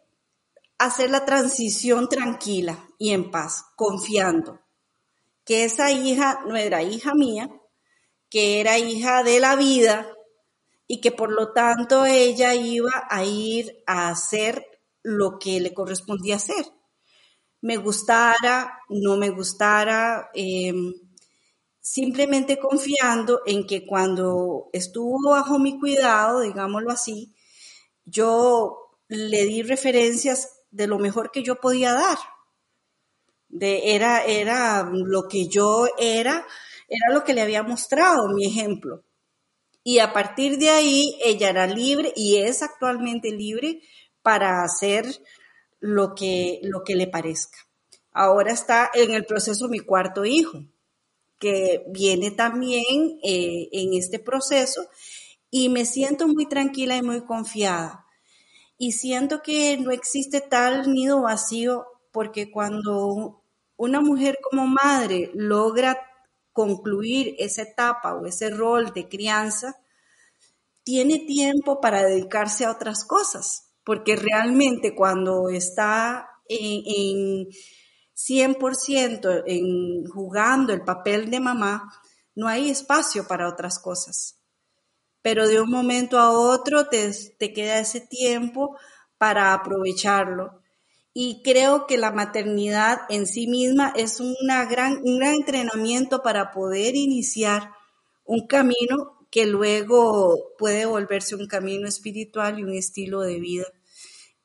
hacer 0.80 1.10
la 1.10 1.26
transición 1.26 2.08
tranquila 2.08 2.88
y 2.99 3.10
en 3.10 3.30
paz, 3.30 3.66
confiando 3.76 4.60
que 5.44 5.64
esa 5.64 5.92
hija 5.92 6.40
no 6.46 6.56
era 6.56 6.82
hija 6.82 7.14
mía, 7.14 7.50
que 8.30 8.60
era 8.60 8.78
hija 8.78 9.22
de 9.22 9.40
la 9.40 9.56
vida 9.56 10.10
y 10.87 11.02
que 11.02 11.12
por 11.12 11.32
lo 11.32 11.52
tanto 11.52 12.06
ella 12.06 12.54
iba 12.54 13.06
a 13.10 13.25
ir 13.25 13.82
a 13.87 14.08
hacer 14.08 14.64
lo 15.02 15.38
que 15.38 15.60
le 15.60 15.75
correspondía 15.75 16.37
hacer. 16.37 16.64
Me 17.60 17.76
gustara, 17.76 18.80
no 18.88 19.18
me 19.18 19.28
gustara, 19.28 20.30
em, 20.32 20.94
simplemente 21.78 22.58
confiando 22.58 23.42
en 23.44 23.66
que 23.66 23.87
cuando 23.87 24.70
estuvo 24.72 25.30
bajo 25.30 25.58
mi 25.58 25.78
cuidado, 25.78 26.40
digámoslo 26.40 26.90
así, 26.90 27.34
yo 28.06 28.96
le 29.08 29.44
di 29.44 29.62
referencias 29.62 30.59
de 30.70 30.86
lo 30.86 30.98
mejor 30.98 31.30
que 31.30 31.42
yo 31.42 31.56
podía 31.56 31.92
dar. 31.92 32.18
De, 33.48 33.94
era, 33.94 34.24
era 34.24 34.88
lo 34.92 35.28
que 35.28 35.48
yo 35.48 35.88
era, 35.98 36.46
era 36.88 37.14
lo 37.14 37.24
que 37.24 37.34
le 37.34 37.42
había 37.42 37.62
mostrado, 37.62 38.28
mi 38.28 38.46
ejemplo. 38.46 39.04
Y 39.82 39.98
a 39.98 40.12
partir 40.12 40.58
de 40.58 40.70
ahí, 40.70 41.18
ella 41.24 41.50
era 41.50 41.66
libre 41.66 42.12
y 42.14 42.36
es 42.36 42.62
actualmente 42.62 43.30
libre 43.30 43.80
para 44.22 44.62
hacer 44.62 45.06
lo 45.80 46.14
que, 46.14 46.60
lo 46.62 46.82
que 46.84 46.94
le 46.94 47.06
parezca. 47.06 47.58
Ahora 48.12 48.52
está 48.52 48.90
en 48.92 49.12
el 49.12 49.24
proceso 49.24 49.68
mi 49.68 49.80
cuarto 49.80 50.24
hijo, 50.24 50.64
que 51.38 51.84
viene 51.88 52.30
también 52.30 53.18
eh, 53.22 53.68
en 53.72 53.94
este 53.94 54.18
proceso 54.18 54.88
y 55.50 55.68
me 55.68 55.84
siento 55.84 56.28
muy 56.28 56.46
tranquila 56.46 56.96
y 56.96 57.02
muy 57.02 57.24
confiada. 57.24 58.06
Y 58.82 58.92
siento 58.92 59.42
que 59.42 59.76
no 59.76 59.90
existe 59.90 60.40
tal 60.40 60.90
nido 60.90 61.20
vacío 61.20 61.84
porque 62.10 62.50
cuando 62.50 63.44
una 63.76 64.00
mujer 64.00 64.38
como 64.42 64.66
madre 64.66 65.30
logra 65.34 66.00
concluir 66.50 67.34
esa 67.38 67.60
etapa 67.60 68.14
o 68.14 68.25
ese 68.25 68.49
rol 68.49 68.94
de 68.94 69.06
crianza, 69.06 69.76
tiene 70.82 71.18
tiempo 71.18 71.78
para 71.82 72.04
dedicarse 72.04 72.64
a 72.64 72.70
otras 72.70 73.04
cosas, 73.04 73.75
porque 73.84 74.16
realmente 74.16 74.94
cuando 74.94 75.50
está 75.50 76.30
en, 76.49 77.49
100% 78.14 79.42
en 79.44 80.06
jugando 80.06 80.72
el 80.72 80.84
papel 80.84 81.30
de 81.30 81.40
mamá, 81.40 81.92
no 82.34 82.49
hay 82.49 82.70
espacio 82.70 83.28
para 83.28 83.46
otras 83.46 83.78
cosas. 83.78 84.39
Pero 85.22 85.46
de 85.48 85.60
un 85.60 85.70
momento 85.70 86.18
a 86.18 86.30
otro 86.30 86.86
te, 86.86 87.10
te 87.38 87.52
queda 87.52 87.78
ese 87.78 88.00
tiempo 88.00 88.76
para 89.18 89.52
aprovecharlo. 89.52 90.60
Y 91.12 91.42
creo 91.42 91.86
que 91.86 91.98
la 91.98 92.12
maternidad 92.12 93.00
en 93.08 93.26
sí 93.26 93.46
misma 93.46 93.92
es 93.96 94.20
una 94.20 94.64
gran, 94.64 95.00
un 95.04 95.18
gran 95.18 95.34
entrenamiento 95.34 96.22
para 96.22 96.52
poder 96.52 96.94
iniciar 96.94 97.72
un 98.24 98.46
camino 98.46 99.18
que 99.30 99.46
luego 99.46 100.54
puede 100.58 100.86
volverse 100.86 101.36
un 101.36 101.46
camino 101.46 101.86
espiritual 101.86 102.58
y 102.58 102.64
un 102.64 102.74
estilo 102.74 103.20
de 103.20 103.38
vida, 103.38 103.66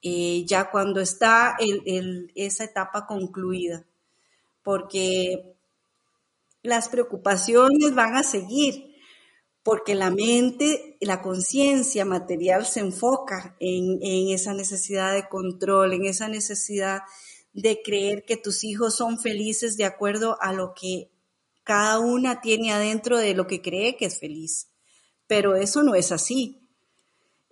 eh, 0.02 0.44
ya 0.46 0.70
cuando 0.70 1.02
está 1.02 1.56
esa 2.36 2.64
etapa 2.64 3.08
concluida, 3.08 3.86
porque 4.64 5.56
las 6.62 6.90
preocupaciones 6.90 7.96
van 7.96 8.16
a 8.16 8.24
seguir, 8.24 8.95
porque 9.66 9.96
la 9.96 10.12
mente, 10.12 10.96
la 11.02 11.22
conciencia 11.22 12.06
material 12.06 12.66
se 12.66 12.80
enfoca 12.80 13.58
en, 13.60 14.00
esa 14.32 14.54
necesidad 14.54 15.14
de 15.14 15.28
control, 15.28 15.92
en 15.92 16.06
esa 16.06 16.30
necesidad 16.30 17.02
de 17.52 17.82
creer 17.84 18.24
que 18.24 18.38
tus 18.38 18.64
hijos 18.64 18.96
son 18.96 19.20
felices 19.20 19.76
de 19.76 19.84
acuerdo 19.84 20.38
a 20.40 20.54
lo 20.54 20.74
que 20.74 21.12
cada 21.66 22.00
una 22.00 22.40
tiene 22.40 22.72
adentro 22.72 23.18
de 23.18 23.34
lo 23.34 23.48
que 23.48 23.62
cree 23.62 23.98
que 23.98 24.06
es 24.06 24.20
feliz 24.20 24.70
pero 25.28 25.56
eso 25.56 25.84
no 25.84 25.96
es 25.96 26.12
así. 26.12 26.62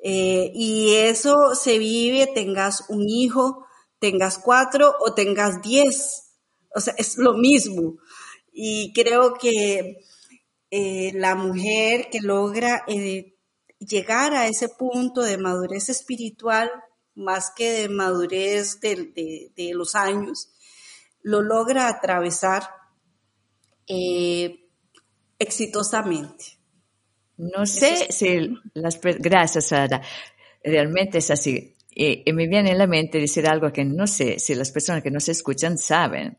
Eh, 0.04 0.52
y 0.54 0.94
eso 0.96 1.56
se 1.56 1.78
vive, 1.78 2.28
tengas 2.28 2.86
un 2.90 3.08
hijo, 3.08 3.66
tengas 4.00 4.38
cuatro 4.38 4.94
o 5.00 5.14
tengas 5.14 5.62
diez. 5.62 6.34
O 6.76 6.82
sea, 6.82 6.94
es 6.98 7.18
lo 7.18 7.34
mismo. 7.34 7.98
Y 8.52 8.94
creo 8.94 9.36
que 9.36 9.98
eh, 10.76 11.12
la 11.14 11.36
mujer 11.36 12.08
que 12.12 12.20
logra 12.20 12.84
eh, 12.88 13.36
llegar 13.78 14.34
a 14.34 14.48
ese 14.48 14.70
punto 14.70 15.22
de 15.22 15.38
madurez 15.38 15.90
espiritual, 15.90 16.72
más 17.14 17.52
que 17.56 17.70
de 17.74 17.90
madurez 17.90 18.80
de, 18.80 19.72
los 19.76 19.94
años, 19.94 20.50
lo 21.22 21.44
logra 21.44 21.90
atravesar 21.90 22.64
exitosamente. 25.38 26.58
No 27.38 27.68
sé 27.68 28.12
si 28.12 28.58
las... 28.74 29.00
Gracias, 29.00 29.68
Sara. 29.68 30.02
Realmente 30.64 31.20
es 31.20 31.30
así. 31.30 31.76
Y, 31.92 32.24
me 32.34 32.48
viene 32.48 32.72
en 32.72 32.80
la 32.80 32.88
mente 32.88 33.20
decir 33.20 33.48
algo 33.48 33.72
que 33.72 33.86
no 33.86 34.08
sé 34.08 34.40
si 34.40 34.56
las 34.56 34.72
personas 34.72 35.04
que 35.04 35.12
nos 35.12 35.30
escuchan 35.30 35.78
saben. 35.78 36.36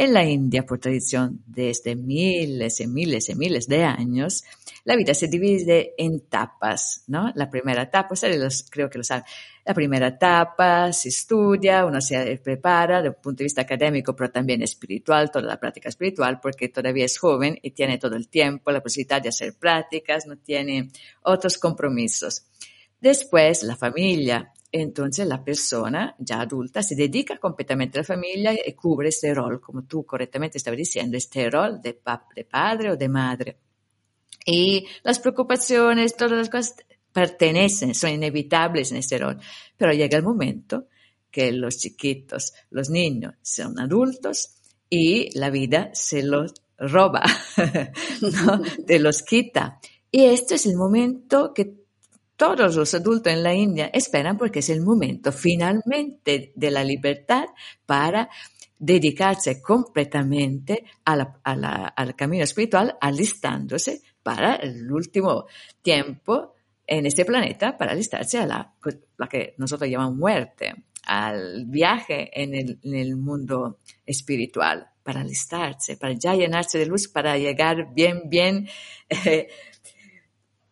En 0.00 0.14
la 0.14 0.24
India, 0.24 0.64
por 0.64 0.78
tradición, 0.78 1.42
desde 1.44 1.96
miles 1.96 2.78
y 2.78 2.86
miles 2.86 3.28
y 3.30 3.34
miles 3.34 3.66
de 3.66 3.82
años, 3.82 4.44
la 4.84 4.94
vida 4.94 5.12
se 5.12 5.26
divide 5.26 5.92
en 5.98 6.14
etapas, 6.14 7.02
¿no? 7.08 7.32
La 7.34 7.50
primera 7.50 7.82
etapa, 7.82 8.14
ustedes 8.14 8.64
creo 8.70 8.88
que 8.88 8.98
lo 8.98 9.02
saben, 9.02 9.24
la 9.64 9.74
primera 9.74 10.06
etapa 10.06 10.92
se 10.92 11.08
estudia, 11.08 11.84
uno 11.84 12.00
se 12.00 12.36
prepara 12.36 12.98
desde 12.98 13.08
un 13.08 13.20
punto 13.20 13.38
de 13.38 13.46
vista 13.46 13.62
académico, 13.62 14.14
pero 14.14 14.30
también 14.30 14.62
espiritual, 14.62 15.32
toda 15.32 15.48
la 15.48 15.58
práctica 15.58 15.88
espiritual, 15.88 16.38
porque 16.40 16.68
todavía 16.68 17.06
es 17.06 17.18
joven 17.18 17.58
y 17.60 17.72
tiene 17.72 17.98
todo 17.98 18.14
el 18.14 18.28
tiempo, 18.28 18.70
la 18.70 18.80
posibilidad 18.80 19.20
de 19.20 19.30
hacer 19.30 19.56
prácticas, 19.58 20.26
no 20.28 20.38
tiene 20.38 20.90
otros 21.22 21.58
compromisos. 21.58 22.44
Después, 23.00 23.62
la 23.62 23.76
familia. 23.76 24.52
Entonces 24.70 25.26
la 25.26 25.42
persona 25.42 26.14
ya 26.18 26.40
adulta 26.40 26.82
se 26.82 26.94
dedica 26.94 27.38
completamente 27.38 27.98
a 27.98 28.02
la 28.02 28.06
familia 28.06 28.52
y 28.52 28.72
cubre 28.74 29.08
este 29.08 29.32
rol, 29.32 29.60
como 29.60 29.84
tú 29.84 30.04
correctamente 30.04 30.58
estabas 30.58 30.76
diciendo, 30.76 31.16
este 31.16 31.48
rol 31.48 31.80
de, 31.80 32.00
de 32.34 32.44
padre 32.44 32.92
o 32.92 32.96
de 32.96 33.08
madre. 33.08 33.56
Y 34.44 34.86
las 35.02 35.18
preocupaciones, 35.20 36.16
todas 36.16 36.32
las 36.32 36.50
cosas 36.50 36.76
pertenecen, 37.12 37.94
son 37.94 38.10
inevitables 38.10 38.90
en 38.90 38.98
este 38.98 39.18
rol. 39.18 39.38
Pero 39.76 39.92
llega 39.92 40.18
el 40.18 40.24
momento 40.24 40.88
que 41.30 41.52
los 41.52 41.78
chiquitos, 41.78 42.52
los 42.70 42.90
niños, 42.90 43.34
son 43.42 43.78
adultos 43.78 44.54
y 44.90 45.36
la 45.38 45.50
vida 45.50 45.90
se 45.92 46.22
los 46.22 46.54
roba, 46.78 47.22
¿no? 48.20 48.62
te 48.86 48.98
los 48.98 49.22
quita. 49.22 49.80
Y 50.10 50.24
este 50.24 50.54
es 50.54 50.66
el 50.66 50.76
momento 50.76 51.52
que 51.52 51.74
todos 52.38 52.76
los 52.76 52.94
adultos 52.94 53.32
en 53.32 53.42
la 53.42 53.52
India 53.52 53.90
esperan 53.92 54.38
porque 54.38 54.60
es 54.60 54.70
el 54.70 54.80
momento 54.80 55.32
finalmente 55.32 56.52
de 56.54 56.70
la 56.70 56.84
libertad 56.84 57.46
para 57.84 58.30
dedicarse 58.78 59.60
completamente 59.60 60.84
al 61.04 62.14
camino 62.16 62.44
espiritual, 62.44 62.96
alistándose 63.00 64.02
para 64.22 64.54
el 64.54 64.90
último 64.90 65.46
tiempo 65.82 66.54
en 66.86 67.06
este 67.06 67.24
planeta 67.24 67.76
para 67.76 67.90
alistarse 67.90 68.38
a 68.38 68.46
la, 68.46 68.72
que 69.28 69.54
nosotros 69.58 69.90
llamamos 69.90 70.16
muerte, 70.16 70.74
al 71.06 71.64
viaje 71.66 72.30
en 72.40 72.54
el, 72.54 72.78
en 72.84 72.94
el 72.94 73.16
mundo 73.16 73.80
espiritual, 74.06 74.88
para 75.02 75.22
alistarse, 75.22 75.96
para 75.96 76.12
ya 76.12 76.36
llenarse 76.36 76.78
de 76.78 76.86
luz, 76.86 77.08
para 77.08 77.36
llegar 77.36 77.92
bien, 77.92 78.28
bien 78.28 78.68
eh, 79.08 79.48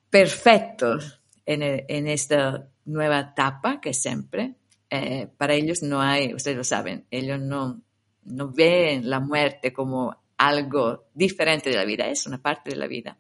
perfectos 0.09 1.16
en, 1.47 1.63
en, 1.63 2.07
esta 2.09 2.69
nueva 2.85 3.21
etapa 3.21 3.81
que 3.81 3.95
siempre, 3.95 4.57
eh, 4.91 5.29
para 5.37 5.55
ellos 5.55 5.83
no 5.83 6.03
hay, 6.03 6.35
ustedes 6.35 6.57
lo 6.57 6.65
saben, 6.65 7.07
ellos 7.11 7.41
no, 7.41 7.81
no 8.25 8.53
ven 8.53 9.09
la 9.09 9.21
muerte 9.21 9.73
como 9.73 10.17
algo 10.37 11.07
diferente 11.15 11.71
de 11.71 11.77
la 11.77 11.85
vida, 11.85 12.09
es 12.09 12.27
una 12.27 12.43
parte 12.43 12.71
de 12.71 12.77
la 12.77 12.87
vida. 12.87 13.17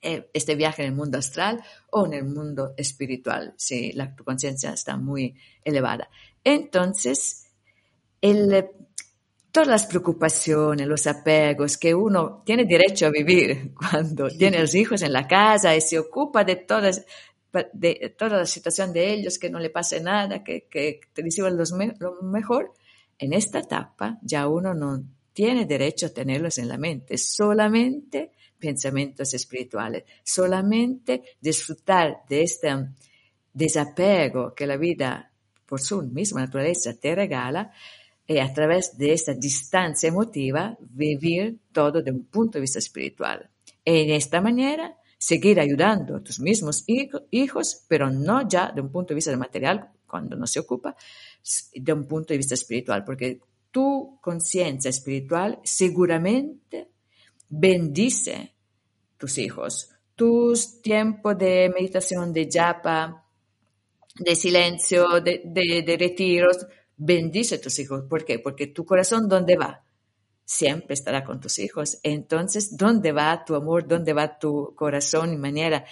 Eh, 0.00 0.30
este 0.32 0.54
viaje 0.54 0.82
en 0.82 0.90
el 0.90 0.94
mundo 0.94 1.18
astral 1.18 1.62
o 1.90 2.06
en 2.06 2.14
el 2.14 2.24
mundo 2.24 2.74
espiritual, 2.76 3.54
si 3.56 3.92
la 3.92 4.14
conciencia 4.14 4.70
está 4.70 4.96
muy 4.96 5.34
elevada. 5.64 6.08
Entonces, 6.44 7.48
el, 8.20 8.68
todas 9.50 9.68
las 9.68 9.86
preocupaciones, 9.86 10.86
los 10.86 11.06
apegos 11.08 11.76
que 11.76 11.94
uno 11.94 12.42
tiene 12.44 12.64
derecho 12.64 13.06
a 13.06 13.10
vivir 13.10 13.72
cuando 13.90 14.28
tiene 14.28 14.60
los 14.60 14.74
hijos 14.74 15.02
en 15.02 15.12
la 15.12 15.26
casa 15.26 15.74
y 15.74 15.80
se 15.80 15.98
ocupa 15.98 16.44
de 16.44 16.56
todas 16.56 17.04
de 17.72 18.14
toda 18.18 18.38
la 18.38 18.46
situación 18.46 18.92
de 18.92 19.12
ellos, 19.12 19.38
que 19.38 19.50
no 19.50 19.58
le 19.58 19.70
pase 19.70 20.00
nada, 20.00 20.44
que, 20.44 20.66
que 20.68 21.00
reciban 21.16 21.56
lo 21.56 22.22
mejor, 22.22 22.74
en 23.18 23.32
esta 23.32 23.60
etapa 23.60 24.18
ya 24.22 24.46
uno 24.48 24.74
no 24.74 25.02
tiene 25.32 25.66
derecho 25.66 26.06
a 26.06 26.10
tenerlos 26.10 26.58
en 26.58 26.68
la 26.68 26.78
mente, 26.78 27.16
solamente 27.16 28.32
pensamientos 28.58 29.34
espirituales, 29.34 30.04
solamente 30.24 31.22
disfrutar 31.40 32.18
de 32.28 32.42
este 32.42 32.68
desapego 33.52 34.54
que 34.54 34.66
la 34.66 34.76
vida 34.76 35.32
por 35.66 35.80
su 35.80 36.02
misma 36.02 36.40
naturaleza 36.40 36.98
te 36.98 37.14
regala 37.14 37.72
y 38.26 38.38
a 38.38 38.52
través 38.52 38.96
de 38.98 39.12
esta 39.12 39.32
distancia 39.34 40.08
emotiva 40.08 40.76
vivir 40.80 41.58
todo 41.72 42.02
de 42.02 42.10
un 42.10 42.24
punto 42.26 42.58
de 42.58 42.62
vista 42.62 42.78
espiritual. 42.78 43.48
En 43.84 44.10
esta 44.10 44.40
manera 44.40 44.96
seguir 45.28 45.60
ayudando 45.60 46.16
a 46.16 46.22
tus 46.22 46.40
mismos 46.40 46.84
hijos, 46.86 47.84
pero 47.86 48.10
no 48.10 48.48
ya 48.48 48.72
de 48.74 48.80
un 48.80 48.90
punto 48.90 49.08
de 49.08 49.16
vista 49.16 49.36
material, 49.36 49.90
cuando 50.06 50.36
no 50.36 50.46
se 50.46 50.58
ocupa, 50.58 50.96
de 51.74 51.92
un 51.92 52.08
punto 52.08 52.32
de 52.32 52.38
vista 52.38 52.54
espiritual, 52.54 53.04
porque 53.04 53.38
tu 53.70 54.18
conciencia 54.22 54.88
espiritual 54.88 55.60
seguramente 55.62 56.88
bendice 57.50 58.54
tus 59.18 59.36
hijos, 59.36 59.90
tus 60.14 60.80
tiempos 60.80 61.36
de 61.36 61.70
meditación, 61.74 62.32
de 62.32 62.48
japa, 62.50 63.22
de 64.18 64.34
silencio, 64.34 65.20
de, 65.20 65.42
de, 65.44 65.96
retiros, 65.98 66.66
bendice 66.96 67.58
tus 67.58 67.78
hijos. 67.80 68.04
¿Por 68.08 68.24
qué? 68.24 68.38
Porque 68.38 68.68
tu 68.68 68.86
corazón, 68.86 69.28
¿dónde 69.28 69.56
va? 69.56 69.84
Siempre 70.50 70.94
estará 70.94 71.24
con 71.24 71.40
tus 71.40 71.58
hijos. 71.58 71.98
Entonces, 72.02 72.78
¿dónde 72.78 73.12
va 73.12 73.44
tu 73.44 73.54
amor? 73.54 73.86
¿Dónde 73.86 74.14
va 74.14 74.38
tu 74.38 74.74
corazón 74.74 75.32
de 75.32 75.36
manera 75.36 75.84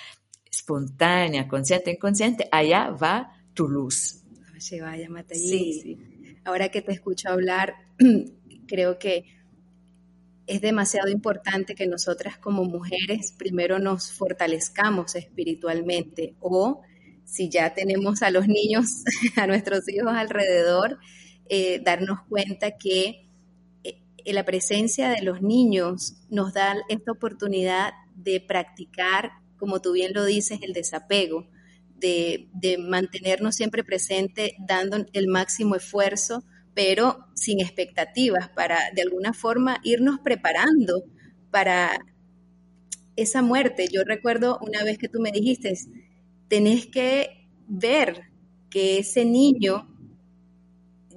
espontánea, 0.51 1.47
consciente, 1.47 1.91
inconsciente? 1.91 2.49
Allá 2.51 2.89
va 2.89 3.37
tu 3.53 3.69
luz. 3.69 4.23
Se 4.57 4.81
vaya, 4.81 5.11
Matallí. 5.11 5.81
Sí. 5.83 5.99
Ahora 6.43 6.71
que 6.71 6.81
te 6.81 6.93
escucho 6.93 7.29
hablar, 7.29 7.75
creo 8.67 8.99
que 8.99 9.27
es 10.47 10.63
demasiado 10.63 11.11
importante 11.11 11.75
que 11.75 11.87
nosotras 11.87 12.39
como 12.39 12.65
mujeres 12.65 13.35
primero 13.37 13.79
nos 13.79 14.11
fortalezcamos 14.11 15.17
espiritualmente 15.17 16.35
o 16.41 16.81
si 17.27 17.51
ya 17.51 17.75
tenemos 17.75 18.23
a 18.23 18.31
los 18.31 18.49
niños, 18.49 19.05
a 19.37 19.47
nuestros 19.47 19.87
hijos 19.91 20.15
alrededor, 20.15 20.99
eh, 21.51 21.79
darnos 21.85 22.21
cuenta 22.27 22.79
que 22.79 23.26
la 24.33 24.45
presencia 24.45 25.09
de 25.11 25.23
los 25.23 25.43
niños 25.43 26.17
nos 26.29 26.53
da 26.53 26.77
esta 26.89 27.13
oportunidad 27.13 27.93
de 28.15 28.41
practicar, 28.41 29.33
como 29.59 29.81
tú 29.81 29.93
bien 29.93 30.13
lo 30.13 30.25
dices, 30.25 30.59
el 30.63 30.73
desapego, 30.73 31.49
de, 31.97 32.49
de 32.53 32.79
mantenernos 32.79 33.55
siempre 33.55 33.85
presentes, 33.85 34.53
dando 34.59 35.07
el 35.13 35.29
máximo 35.29 35.77
esfuerzo 35.77 36.45
pero 36.77 37.25
sin 37.33 37.63
expectativas, 37.63 38.51
para 38.51 38.79
de 38.95 39.01
alguna 39.01 39.33
forma 39.33 39.81
irnos 39.83 40.21
preparando 40.21 41.05
para 41.51 41.99
esa 43.17 43.41
muerte. 43.41 43.89
Yo 43.91 44.05
recuerdo 44.05 44.59
una 44.61 44.85
vez 44.85 44.99
que 44.99 45.09
tú 45.09 45.19
me 45.19 45.33
dijiste, 45.33 45.73
tenés 46.49 46.85
que 46.87 47.49
ver 47.67 48.25
que 48.69 48.99
ese 48.99 49.25
niño 49.25 49.89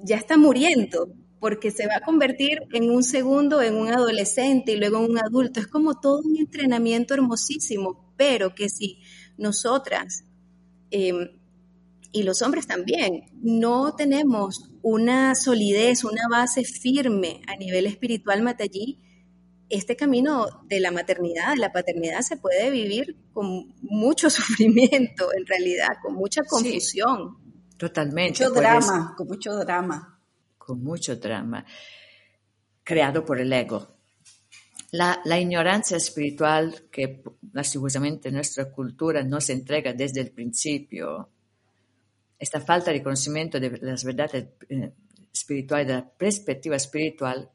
ya 0.02 0.16
está 0.16 0.38
muriendo, 0.38 1.12
porque 1.40 1.70
se 1.70 1.86
va 1.86 1.96
a 1.96 2.00
convertir 2.02 2.60
en 2.72 2.90
un 2.90 3.02
segundo 3.02 3.62
en 3.62 3.74
un 3.74 3.88
adolescente 3.88 4.72
y 4.72 4.76
luego 4.76 4.98
en 4.98 5.10
un 5.12 5.18
adulto. 5.18 5.58
Es 5.58 5.66
como 5.66 5.98
todo 5.98 6.20
un 6.20 6.36
entrenamiento 6.36 7.14
hermosísimo, 7.14 8.12
pero 8.16 8.54
que 8.54 8.68
si 8.68 9.00
nosotras 9.38 10.24
em, 10.90 11.40
y 12.12 12.24
los 12.24 12.42
hombres 12.42 12.66
también, 12.66 13.24
no 13.40 13.94
tenemos 13.94 14.70
una 14.82 15.34
solidez, 15.34 16.04
una 16.04 16.22
base 16.28 16.64
firme 16.64 17.40
a 17.46 17.56
nivel 17.56 17.86
espiritual 17.86 18.46
allí, 18.58 18.98
este 19.68 19.94
camino 19.96 20.46
de 20.66 20.80
la 20.80 20.90
maternidad, 20.90 21.54
de 21.54 21.60
la 21.60 21.72
paternidad 21.72 22.20
se 22.22 22.36
puede 22.36 22.70
vivir 22.70 23.16
con 23.32 23.72
mucho 23.80 24.28
sufrimiento, 24.30 25.32
en 25.32 25.46
realidad, 25.46 25.88
con 26.02 26.14
mucha 26.14 26.42
confusión. 26.42 27.38
totalmente. 27.76 28.44
Mucho 28.44 28.60
drama, 28.60 29.14
con 29.16 29.28
mucho 29.28 29.56
drama. 29.56 30.09
Con 30.70 30.84
mucho 30.84 31.16
drama, 31.16 31.66
creado 32.84 33.24
por 33.24 33.40
el 33.40 33.52
ego. 33.52 33.88
La, 34.92 35.20
la, 35.24 35.36
ignorancia 35.36 35.96
espiritual 35.96 36.84
que 36.92 37.24
lastimosamente 37.52 38.30
nuestra 38.30 38.70
cultura 38.70 39.24
nos 39.24 39.50
entrega 39.50 39.92
desde 39.92 40.20
el 40.20 40.30
principio 40.30 41.28
esta 42.38 42.60
falta 42.60 42.92
de 42.92 43.02
conocimiento 43.02 43.58
de 43.58 43.80
las 43.82 44.04
verdades 44.04 44.46
eh, 44.68 44.92
espirituales, 45.34 45.88
de 45.88 45.94
la 45.94 46.08
perspectiva 46.08 46.76
espiritual, 46.76 47.50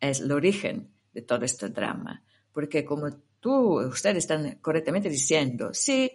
es 0.00 0.20
el 0.20 0.32
origen 0.32 0.88
de 1.12 1.20
todo 1.20 1.44
este 1.44 1.68
drama. 1.68 2.24
Porque 2.50 2.82
como 2.82 3.10
tú, 3.40 3.78
ustedes 3.86 4.24
están 4.24 4.56
correctamente 4.62 5.10
diciendo, 5.10 5.74
si 5.74 6.10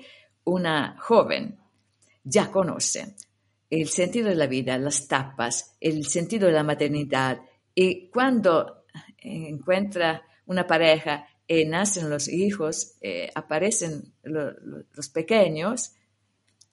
una 0.45 0.97
joven 0.99 1.59
ya 2.23 2.49
conoce 2.49 3.13
el 3.81 3.89
sentido 3.89 4.29
de 4.29 4.35
la 4.35 4.45
vida, 4.45 4.77
las 4.77 5.07
tapas, 5.07 5.75
el 5.79 6.05
sentido 6.05 6.47
de 6.47 6.53
la 6.53 6.63
maternidad, 6.63 7.41
y 7.73 8.09
cuando 8.09 8.85
encuentra 9.17 10.21
una 10.45 10.67
pareja 10.67 11.25
y 11.47 11.65
nacen 11.65 12.09
los 12.09 12.27
hijos, 12.27 12.97
eh, 13.01 13.29
aparecen 13.33 14.13
los 14.21 15.09
pequeños, 15.09 15.93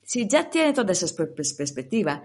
si 0.03 0.29
ya 0.29 0.51
tiene 0.51 0.75
toda 0.75 0.93
esa 0.93 1.07
perspectiva, 1.17 2.23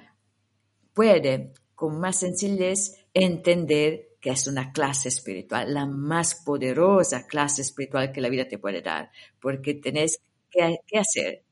puede 0.93 1.53
con 1.73 1.99
más 1.99 2.19
sencillez 2.19 2.95
entender 3.13 4.17
que 4.19 4.31
es 4.31 4.47
una 4.47 4.73
clase 4.73 5.07
espiritual, 5.07 5.73
la 5.73 5.85
más 5.85 6.35
poderosa 6.43 7.27
clase 7.27 7.61
espiritual 7.61 8.11
que 8.11 8.21
la 8.21 8.29
vida 8.29 8.47
te 8.47 8.57
puede 8.57 8.81
dar, 8.81 9.09
porque 9.39 9.75
tenés 9.75 10.19
que, 10.49 10.97
hacer 10.97 11.43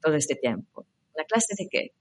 todo 0.00 0.14
este 0.14 0.34
tiempo. 0.34 0.86
¿La 1.14 1.24
clase 1.24 1.54
de 1.56 1.68
qué? 1.70 1.99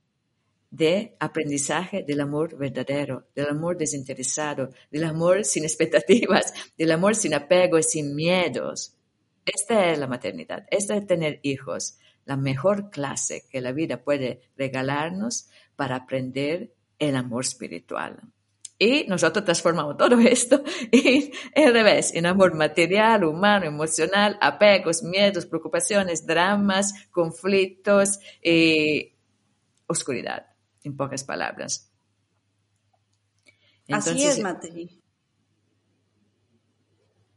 De 0.71 1.15
aprendizaje 1.19 2.03
del 2.03 2.21
amor 2.21 2.57
verdadero, 2.57 3.27
del 3.35 3.47
amor 3.47 3.77
desinteresado, 3.77 4.69
del 4.91 5.03
amor 5.03 5.43
sin 5.43 5.63
expectativas, 5.65 6.53
del 6.77 6.91
amor 6.91 7.15
sin 7.15 7.33
apego 7.33 7.77
y 7.79 7.83
sin 7.83 8.15
miedos. 8.15 8.95
Esta 9.45 9.91
es 9.91 9.97
la 9.97 10.07
maternidad, 10.07 10.65
esta 10.69 10.95
es 10.95 11.07
tener 11.07 11.39
hijos 11.41 11.97
la 12.29 12.37
mejor 12.37 12.91
clase 12.91 13.45
que 13.49 13.59
la 13.59 13.71
vida 13.71 14.03
puede 14.03 14.41
regalarnos 14.55 15.49
para 15.75 15.95
aprender 15.95 16.71
el 16.99 17.15
amor 17.15 17.43
espiritual. 17.43 18.19
Y 18.77 19.05
nosotros 19.07 19.43
transformamos 19.43 19.97
todo 19.97 20.19
esto 20.19 20.63
en 20.91 21.31
el 21.55 21.73
revés, 21.73 22.13
en 22.13 22.27
amor 22.27 22.53
material, 22.53 23.23
humano, 23.23 23.65
emocional, 23.65 24.37
apegos, 24.41 25.01
miedos, 25.01 25.47
preocupaciones, 25.47 26.27
dramas, 26.27 26.93
conflictos 27.09 28.19
y 28.43 29.15
oscuridad, 29.87 30.45
en 30.83 30.95
pocas 30.95 31.23
palabras. 31.23 31.91
Así 33.89 34.23
es, 34.23 34.39
Matei. 34.39 35.01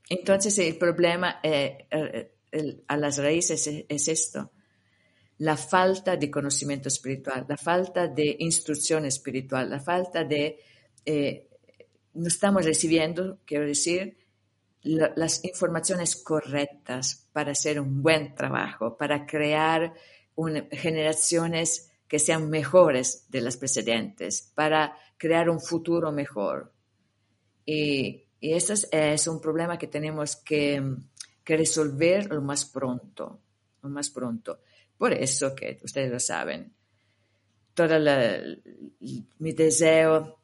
Entonces 0.08 0.58
el 0.58 0.76
problema 0.76 1.40
eh, 1.42 1.86
eh, 1.90 2.84
a 2.86 2.96
las 2.96 3.16
raíces 3.18 3.66
es 3.88 4.08
esto 4.08 4.52
la 5.42 5.56
falta 5.56 6.16
de 6.16 6.30
conocimiento 6.30 6.86
espiritual, 6.86 7.46
la 7.48 7.56
falta 7.56 8.06
de 8.06 8.36
instrucción 8.38 9.06
espiritual, 9.06 9.68
la 9.68 9.80
falta 9.80 10.22
de... 10.22 10.60
Eh, 11.04 11.48
no 12.14 12.28
estamos 12.28 12.64
recibiendo, 12.64 13.40
quiero 13.44 13.66
decir, 13.66 14.16
las 14.82 15.44
informaciones 15.44 16.14
correctas 16.14 17.26
para 17.32 17.52
hacer 17.52 17.80
un 17.80 18.02
buen 18.02 18.36
trabajo, 18.36 18.96
para 18.96 19.26
crear 19.26 19.94
generaciones 20.70 21.90
que 22.12 22.18
sean 22.18 22.50
mejores 22.50 23.24
de 23.30 23.40
las 23.40 23.56
precedentes, 23.56 24.52
para 24.54 24.94
crear 25.16 25.48
un 25.48 25.62
futuro 25.62 26.12
mejor. 26.12 26.70
Y, 27.64 28.24
y 28.38 28.52
eso 28.52 28.74
es, 28.74 29.26
un 29.26 29.40
problema 29.40 29.78
que 29.78 29.86
tenemos 29.86 30.36
que, 30.36 30.94
que 31.42 31.56
resolver 31.56 32.26
lo 32.30 32.42
más 32.42 32.66
pronto, 32.66 33.40
lo 33.82 33.88
más 33.88 34.10
pronto. 34.10 34.60
Por 34.98 35.14
eso 35.14 35.54
que 35.54 35.80
ustedes 35.82 36.12
lo 36.12 36.20
saben, 36.20 36.74
todo 37.72 37.98
mi 39.38 39.52
deseo 39.54 40.38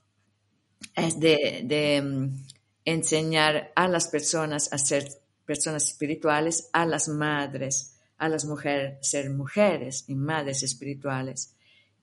es 0.96 1.20
de, 1.20 2.00
mm, 2.02 2.46
enseñar 2.86 3.72
a 3.76 3.88
las 3.88 4.08
personas 4.08 4.72
a 4.72 4.78
ser 4.78 5.06
personas 5.44 5.84
espirituales, 5.84 6.70
a 6.72 6.86
las 6.86 7.08
madres, 7.08 7.94
a 8.16 8.30
las 8.30 8.46
mujeres, 8.46 9.06
ser 9.06 9.28
mujeres 9.28 10.06
y 10.08 10.14
madres 10.14 10.62
espirituales. 10.62 11.57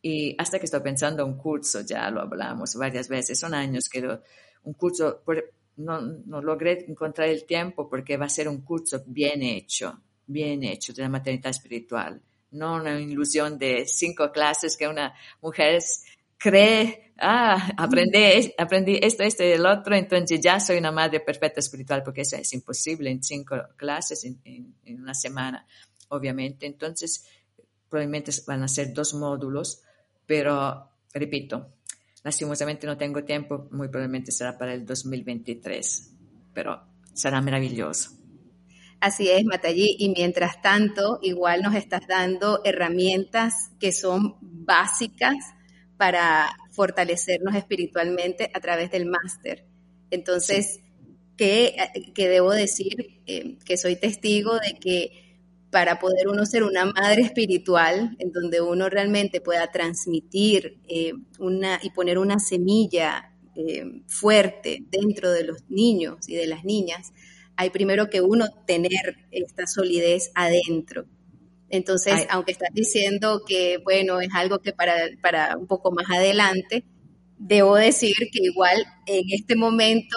Y 0.07 0.35
hasta 0.37 0.59
que 0.59 0.65
estoy 0.65 0.81
pensando 0.81 1.25
un 1.25 1.35
curso, 1.35 1.81
ya 1.81 2.11
lo 2.11 2.21
hablamos 2.21 2.75
varias 2.75 3.07
veces, 3.07 3.39
son 3.39 3.53
años 3.53 3.89
que 3.89 4.07
un 4.63 4.73
curso, 4.73 5.23
no, 5.77 6.01
no 6.01 6.41
logré 6.41 6.85
encontrar 6.87 7.29
el 7.29 7.45
tiempo 7.45 7.89
porque 7.89 8.17
va 8.17 8.25
a 8.25 8.29
ser 8.29 8.47
un 8.47 8.61
curso 8.61 9.03
bien 9.07 9.41
hecho, 9.41 9.99
bien 10.27 10.63
hecho 10.63 10.93
de 10.93 11.01
la 11.01 11.09
maternidad 11.09 11.49
espiritual 11.49 12.21
no 12.55 12.75
una 12.75 12.99
ilusión 12.99 13.57
de 13.57 13.85
cinco 13.85 14.31
clases 14.31 14.75
que 14.77 14.87
una 14.87 15.13
mujer 15.41 15.81
cree, 16.37 17.13
ah, 17.19 17.71
aprendí, 17.77 18.53
aprendí 18.57 18.99
esto, 19.01 19.23
esto 19.23 19.43
y 19.43 19.47
el 19.47 19.65
otro, 19.65 19.95
entonces 19.95 20.39
ya 20.41 20.59
soy 20.59 20.77
una 20.77 20.91
madre 20.91 21.19
perfecta 21.19 21.59
espiritual, 21.59 22.03
porque 22.03 22.21
eso 22.21 22.35
es 22.37 22.51
imposible 22.53 23.09
en 23.09 23.23
cinco 23.23 23.55
clases 23.75 24.23
en, 24.25 24.75
una 24.85 25.13
semana, 25.13 25.65
obviamente. 26.09 26.65
Entonces, 26.65 27.25
probablemente 27.89 28.31
van 28.47 28.63
a 28.63 28.67
ser 28.67 28.93
dos 28.93 29.13
módulos, 29.13 29.81
pero 30.25 30.89
repito, 31.13 31.73
lastimosamente 32.23 32.87
no 32.87 32.97
tengo 32.97 33.23
tiempo, 33.23 33.67
muy 33.71 33.87
probablemente 33.87 34.31
será 34.31 34.57
para 34.57 34.73
el 34.73 34.85
2023, 34.85 36.11
pero 36.53 36.81
será 37.13 37.41
maravilloso. 37.41 38.11
Así 38.99 39.29
es, 39.29 39.43
Matallí. 39.45 39.95
Y 39.99 40.09
mientras 40.09 40.61
tanto, 40.61 41.19
igual 41.21 41.61
nos 41.61 41.75
estás 41.75 42.07
dando 42.07 42.61
herramientas 42.63 43.71
que 43.79 43.91
son 43.91 44.37
básicas 44.41 45.35
para 45.97 46.49
fortalecernos 46.71 47.55
espiritualmente 47.55 48.49
a 48.53 48.59
través 48.59 48.91
del 48.91 49.05
máster. 49.05 49.65
Entonces, 50.09 50.79
¿qué, 51.37 51.75
debo 52.15 52.51
decir? 52.51 53.21
Eh, 53.27 53.57
que 53.65 53.77
soy 53.77 53.95
testigo 53.95 54.57
de 54.59 54.73
que 54.79 55.24
para 55.75 55.99
poder 55.99 56.29
uno 56.29 56.45
ser 56.45 56.63
una 56.63 56.85
madre 56.85 57.23
espiritual, 57.23 58.15
en 58.19 58.31
donde 58.31 58.61
uno 58.61 58.87
realmente 58.87 59.41
pueda 59.41 59.73
transmitir 59.73 60.77
eh, 60.87 61.11
una, 61.37 61.81
y 61.83 61.89
poner 61.89 62.17
una 62.17 62.39
semilla 62.39 63.33
eh, 63.57 63.83
fuerte 64.07 64.85
dentro 64.89 65.33
de 65.33 65.43
los 65.43 65.57
niños 65.67 66.29
y 66.29 66.35
de 66.35 66.47
las 66.47 66.63
niñas, 66.63 67.11
hay 67.57 67.71
primero 67.71 68.09
que 68.09 68.21
uno 68.21 68.45
tener 68.65 69.27
esta 69.31 69.67
solidez 69.67 70.31
adentro. 70.33 71.07
Entonces, 71.69 72.25
aunque 72.29 72.53
estás 72.53 72.69
diciendo 72.71 73.41
que, 73.45 73.79
bueno, 73.83 74.21
es 74.21 74.29
algo 74.33 74.59
que 74.59 74.71
para, 74.71 74.95
para 75.21 75.57
un 75.57 75.67
poco 75.67 75.91
más 75.91 76.09
adelante, 76.09 76.85
debo 77.37 77.75
decir 77.75 78.15
que 78.31 78.39
igual 78.43 78.85
en 79.07 79.23
este 79.29 79.57
momento 79.57 80.15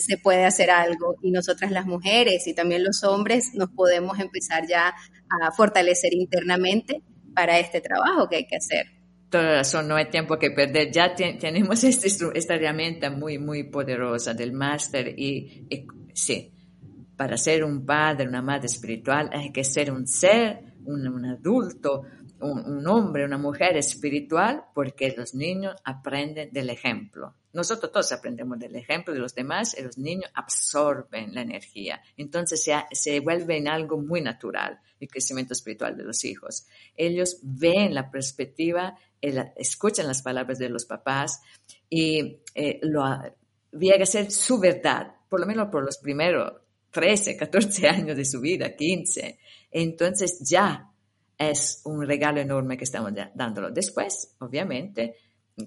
se 0.00 0.18
puede 0.18 0.44
hacer 0.44 0.70
algo 0.70 1.16
y 1.22 1.30
nosotras 1.30 1.70
las 1.70 1.86
mujeres 1.86 2.46
y 2.46 2.54
también 2.54 2.84
los 2.84 3.04
hombres 3.04 3.54
nos 3.54 3.70
podemos 3.70 4.18
empezar 4.18 4.66
ya 4.68 4.88
a 4.88 5.52
fortalecer 5.52 6.14
internamente 6.14 7.02
para 7.34 7.58
este 7.58 7.80
trabajo 7.80 8.28
que 8.28 8.36
hay 8.36 8.46
que 8.46 8.56
hacer. 8.56 8.86
Toda 9.30 9.56
razón, 9.56 9.88
no 9.88 9.96
hay 9.96 10.08
tiempo 10.08 10.38
que 10.38 10.50
perder. 10.50 10.90
Ya 10.90 11.14
tenemos 11.14 11.84
este, 11.84 12.08
esta 12.34 12.54
herramienta 12.54 13.10
muy, 13.10 13.38
muy 13.38 13.64
poderosa 13.64 14.34
del 14.34 14.52
máster 14.52 15.14
y, 15.18 15.66
sí, 16.14 16.52
para 17.16 17.36
ser 17.36 17.64
un 17.64 17.84
padre, 17.84 18.26
una 18.26 18.42
madre 18.42 18.66
espiritual, 18.66 19.28
hay 19.32 19.52
que 19.52 19.64
ser 19.64 19.90
un 19.90 20.06
ser, 20.06 20.60
un, 20.84 21.24
adulto, 21.26 22.04
un, 22.40 22.86
hombre, 22.86 23.24
una 23.24 23.38
mujer 23.38 23.76
espiritual, 23.76 24.64
porque 24.74 25.14
los 25.16 25.34
niños 25.34 25.74
aprenden 25.84 26.52
del 26.52 26.70
ejemplo. 26.70 27.34
Nosotros 27.52 27.90
todos 27.90 28.12
aprendemos 28.12 28.58
del 28.58 28.76
ejemplo 28.76 29.12
de 29.12 29.20
los 29.20 29.34
demás 29.34 29.76
y 29.78 29.82
los 29.82 29.98
niños 29.98 30.30
absorben 30.34 31.34
la 31.34 31.42
energía. 31.42 32.00
Entonces 32.16 32.62
se, 32.62 32.74
se 32.92 33.20
vuelve 33.20 33.56
en 33.56 33.68
algo 33.68 33.98
muy 33.98 34.20
natural 34.20 34.80
el 35.00 35.08
crecimiento 35.08 35.52
espiritual 35.52 35.96
de 35.96 36.04
los 36.04 36.24
hijos. 36.24 36.66
Ellos 36.96 37.38
ven 37.42 37.94
la 37.94 38.10
perspectiva, 38.10 38.98
escuchan 39.20 40.06
las 40.06 40.22
palabras 40.22 40.58
de 40.58 40.68
los 40.68 40.84
papás 40.84 41.40
y 41.88 42.38
eh, 42.54 42.80
lo, 42.82 43.04
llega 43.72 44.02
a 44.02 44.06
ser 44.06 44.30
su 44.30 44.58
verdad, 44.58 45.14
por 45.28 45.40
lo 45.40 45.46
menos 45.46 45.68
por 45.68 45.84
los 45.84 45.98
primeros 45.98 46.52
13, 46.90 47.36
14 47.36 47.88
años 47.88 48.16
de 48.16 48.24
su 48.24 48.40
vida, 48.40 48.74
15. 48.74 49.38
Entonces 49.70 50.40
ya 50.40 50.90
es 51.38 51.82
un 51.84 52.04
regalo 52.04 52.40
enorme 52.40 52.76
que 52.76 52.84
estamos 52.84 53.12
dándolo. 53.34 53.70
Después, 53.70 54.34
obviamente, 54.40 55.14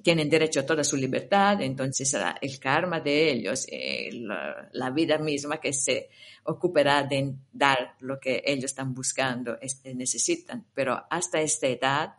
tienen 0.04 0.30
derecho 0.30 0.62
a 0.62 0.66
toda 0.66 0.84
su 0.84 0.96
libertad, 0.96 1.62
entonces 1.62 2.10
será 2.10 2.38
el 2.42 2.60
karma 2.60 3.00
de 3.00 3.32
ellos, 3.32 3.66
eh, 3.70 4.10
la, 4.14 4.90
vida 4.92 5.18
misma 5.18 5.60
que 5.60 5.74
se 5.74 6.10
ocupará 6.44 7.04
de 7.04 7.34
dar 7.52 7.96
lo 8.00 8.20
que 8.20 8.42
ellos 8.46 8.72
están 8.72 8.94
buscando, 8.94 9.58
necesitan. 9.84 10.66
Pero 10.74 11.02
hasta 11.10 11.42
esta 11.42 11.68
edad, 11.68 12.14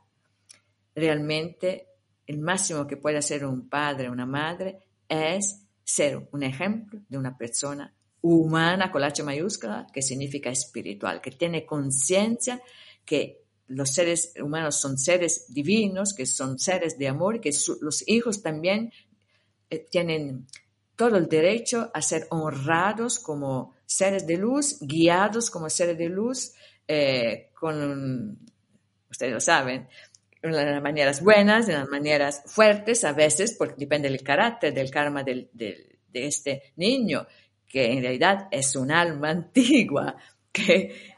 realmente 0.95 1.89
el 2.27 2.39
máximo 2.39 2.87
que 2.87 2.97
puede 2.97 3.19
hacer 3.19 3.45
un 3.45 3.69
padre 3.69 4.11
una 4.11 4.27
madre 4.27 4.79
es 5.09 5.67
ser 5.83 6.29
un 6.31 6.43
ejemplo 6.43 7.01
de 7.09 7.19
una 7.19 7.37
persona 7.37 7.95
humana 8.21 8.91
con 8.91 9.03
H 9.03 9.23
mayúscula, 9.23 9.87
que 9.93 10.03
significa 10.03 10.51
espiritual, 10.51 11.21
que 11.21 11.33
tiene 11.33 11.67
conciencia 11.67 12.63
que 13.05 13.42
los 13.75 13.91
seres 13.91 14.35
humanos 14.41 14.81
son 14.81 14.99
seres 14.99 15.47
divinos, 15.49 16.15
que 16.15 16.27
son 16.27 16.59
seres 16.59 16.99
de 16.99 17.09
amor, 17.09 17.41
que 17.41 17.51
los 17.81 18.09
hijos 18.09 18.43
también 18.43 18.93
eh, 19.71 19.87
tienen 19.91 20.47
todo 20.97 21.17
el 21.17 21.29
derecho 21.29 21.91
a 21.95 22.03
ser 22.03 22.27
honrados 22.31 23.19
como 23.19 23.75
seres 23.87 24.27
de 24.27 24.37
luz, 24.37 24.79
guiados 24.81 25.51
como 25.51 25.71
seres 25.71 25.99
de 25.99 26.09
luz, 26.09 26.53
eh, 26.87 27.51
con, 27.59 28.39
ustedes 29.11 29.33
lo 29.33 29.41
saben, 29.41 29.89
de 30.43 30.51
las 30.51 30.83
maneras 30.83 31.23
buenas, 31.23 31.67
de 31.67 31.75
las 31.75 31.89
maneras 31.89 32.43
fuertes, 32.47 33.05
a 33.05 33.13
veces, 33.13 33.55
porque 33.57 33.77
depende 33.79 34.11
del 34.11 34.23
carácter, 34.23 34.75
del 34.75 34.91
karma 34.91 35.23
de 35.23 35.49
este 36.13 36.73
niño, 36.77 37.27
que 37.69 37.93
en 37.93 38.03
realidad 38.03 38.49
es 38.51 38.77
un 38.77 38.91
alma 38.91 39.31
antigua, 39.31 40.17
que 40.53 41.13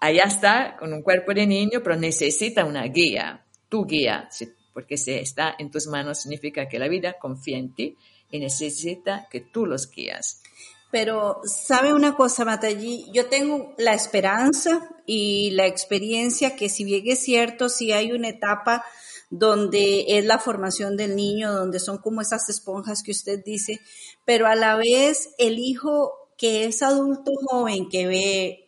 allá 0.00 0.24
está 0.24 0.76
con 0.78 0.92
un 0.92 1.02
cuerpo 1.02 1.32
de 1.34 1.46
niño, 1.46 1.80
pero 1.82 1.96
necesita 1.96 2.64
una 2.64 2.84
guía, 2.84 3.44
tu 3.68 3.84
guía, 3.84 4.28
porque 4.72 4.96
si 4.96 5.12
está 5.12 5.54
en 5.58 5.70
tus 5.70 5.86
manos 5.86 6.20
significa 6.20 6.68
que 6.68 6.78
la 6.78 6.88
vida 6.88 7.16
confía 7.18 7.58
en 7.58 7.74
ti 7.74 7.96
y 8.30 8.38
necesita 8.38 9.26
que 9.30 9.40
tú 9.40 9.66
los 9.66 9.90
guías. 9.90 10.42
Pero, 10.90 11.40
¿sabe 11.44 11.92
una 11.92 12.14
cosa, 12.14 12.46
Matallí? 12.46 13.06
Yo 13.12 13.26
tengo 13.26 13.74
la 13.76 13.92
esperanza 13.92 14.88
y 15.04 15.50
la 15.50 15.66
experiencia 15.66 16.56
que 16.56 16.70
si 16.70 16.84
bien 16.84 17.02
es 17.06 17.18
cierto, 17.20 17.68
si 17.68 17.92
hay 17.92 18.12
una 18.12 18.30
etapa 18.30 18.84
donde 19.30 20.04
es 20.16 20.24
la 20.24 20.38
formación 20.38 20.96
del 20.96 21.14
niño, 21.14 21.52
donde 21.52 21.78
son 21.78 21.98
como 21.98 22.22
esas 22.22 22.48
esponjas 22.48 23.02
que 23.02 23.10
usted 23.10 23.44
dice, 23.44 23.80
pero 24.24 24.46
a 24.46 24.54
la 24.54 24.76
vez 24.76 25.34
el 25.36 25.58
hijo 25.58 26.12
que 26.38 26.64
es 26.64 26.82
adulto 26.82 27.32
joven, 27.46 27.90
que 27.90 28.06
ve 28.06 28.67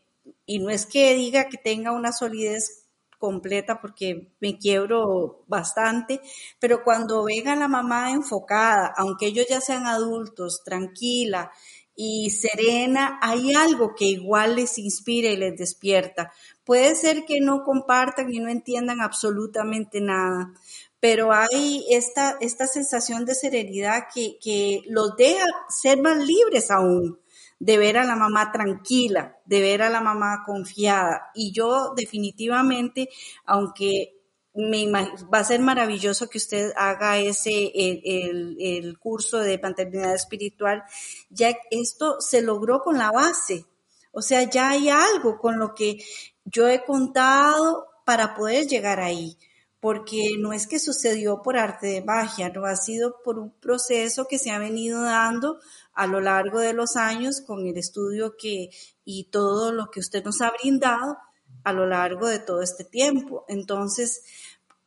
y 0.51 0.59
no 0.59 0.69
es 0.69 0.85
que 0.85 1.15
diga 1.15 1.49
que 1.49 1.59
tenga 1.59 1.93
una 1.93 2.11
solidez 2.11 2.89
completa 3.19 3.81
porque 3.81 4.33
me 4.41 4.59
quiebro 4.59 5.45
bastante, 5.47 6.21
pero 6.59 6.83
cuando 6.83 7.23
venga 7.23 7.55
la 7.55 7.69
mamá 7.69 8.11
enfocada, 8.11 8.93
aunque 8.97 9.27
ellos 9.27 9.47
ya 9.49 9.61
sean 9.61 9.87
adultos, 9.87 10.63
tranquila 10.65 11.53
y 11.95 12.31
serena, 12.31 13.21
hay 13.23 13.55
algo 13.55 13.95
que 13.95 14.07
igual 14.07 14.57
les 14.57 14.77
inspira 14.79 15.29
y 15.29 15.37
les 15.37 15.57
despierta. 15.57 16.33
Puede 16.65 16.97
ser 16.97 17.25
que 17.27 17.39
no 17.39 17.63
compartan 17.63 18.35
y 18.35 18.41
no 18.41 18.49
entiendan 18.49 19.01
absolutamente 19.01 20.01
nada, 20.01 20.53
pero 20.99 21.33
hay 21.33 21.87
esta, 21.91 22.39
esta 22.41 22.67
sensación 22.67 23.25
de 23.25 23.37
serenidad 23.37 24.09
que, 24.13 24.37
que 24.43 24.83
los 24.89 25.17
deja 25.17 25.45
ser 25.69 26.03
más 26.03 26.19
libres 26.19 26.73
aún 26.73 27.21
de 27.61 27.77
ver 27.77 27.99
a 27.99 28.05
la 28.05 28.17
mamá 28.17 28.51
tranquila, 28.51 29.37
de 29.45 29.61
ver 29.61 29.83
a 29.83 29.91
la 29.91 30.01
mamá 30.01 30.43
confiada. 30.45 31.31
Y 31.35 31.53
yo 31.53 31.93
definitivamente, 31.95 33.11
aunque 33.45 34.17
me 34.55 34.91
va 34.91 35.39
a 35.39 35.45
ser 35.45 35.61
maravilloso 35.61 36.29
que 36.29 36.39
usted 36.39 36.73
haga 36.75 37.19
ese, 37.19 37.71
el, 37.75 38.57
el, 38.59 38.99
curso 38.99 39.39
de 39.39 39.59
paternidad 39.59 40.15
espiritual, 40.15 40.83
ya 41.29 41.55
esto 41.71 42.21
se 42.21 42.43
logró 42.43 42.83
con 42.83 42.99
la 42.99 43.13
base. 43.13 43.67
O 44.11 44.23
sea, 44.23 44.43
ya 44.43 44.71
hay 44.71 44.89
algo 44.89 45.39
con 45.39 45.59
lo 45.59 45.75
que 45.75 46.03
yo 46.47 46.67
he 46.67 46.83
contado 46.83 47.87
para 48.05 48.35
poder 48.35 48.67
llegar 48.67 49.01
ahí 49.01 49.37
porque 49.81 50.33
no 50.39 50.53
es 50.53 50.67
que 50.67 50.79
sucedió 50.79 51.41
por 51.43 51.57
arte 51.57 51.87
de 51.87 52.03
magia, 52.03 52.51
no 52.51 52.67
ha 52.67 52.77
sido 52.77 53.17
por 53.25 53.39
un 53.39 53.51
proceso 53.51 54.27
que 54.29 54.39
se 54.39 54.51
ha 54.51 54.59
venido 54.59 55.03
dando 55.03 55.59
a 56.01 56.07
lo 56.07 56.23
largo 56.23 56.61
de 56.61 56.73
los 56.73 56.97
años 56.97 57.43
con 57.47 57.67
el 57.67 57.77
estudio 57.77 58.35
que 58.39 58.71
y 59.05 59.25
todo 59.25 59.71
lo 59.71 59.91
que 59.91 60.01
usted 60.01 60.25
nos 60.25 60.41
ha 60.41 60.51
brindado 60.51 61.19
a 61.63 61.75
lo 61.75 61.87
largo 61.87 62.27
de 62.27 62.39
todo 62.39 62.63
este 62.63 62.85
tiempo. 62.85 63.45
Entonces, 63.49 64.23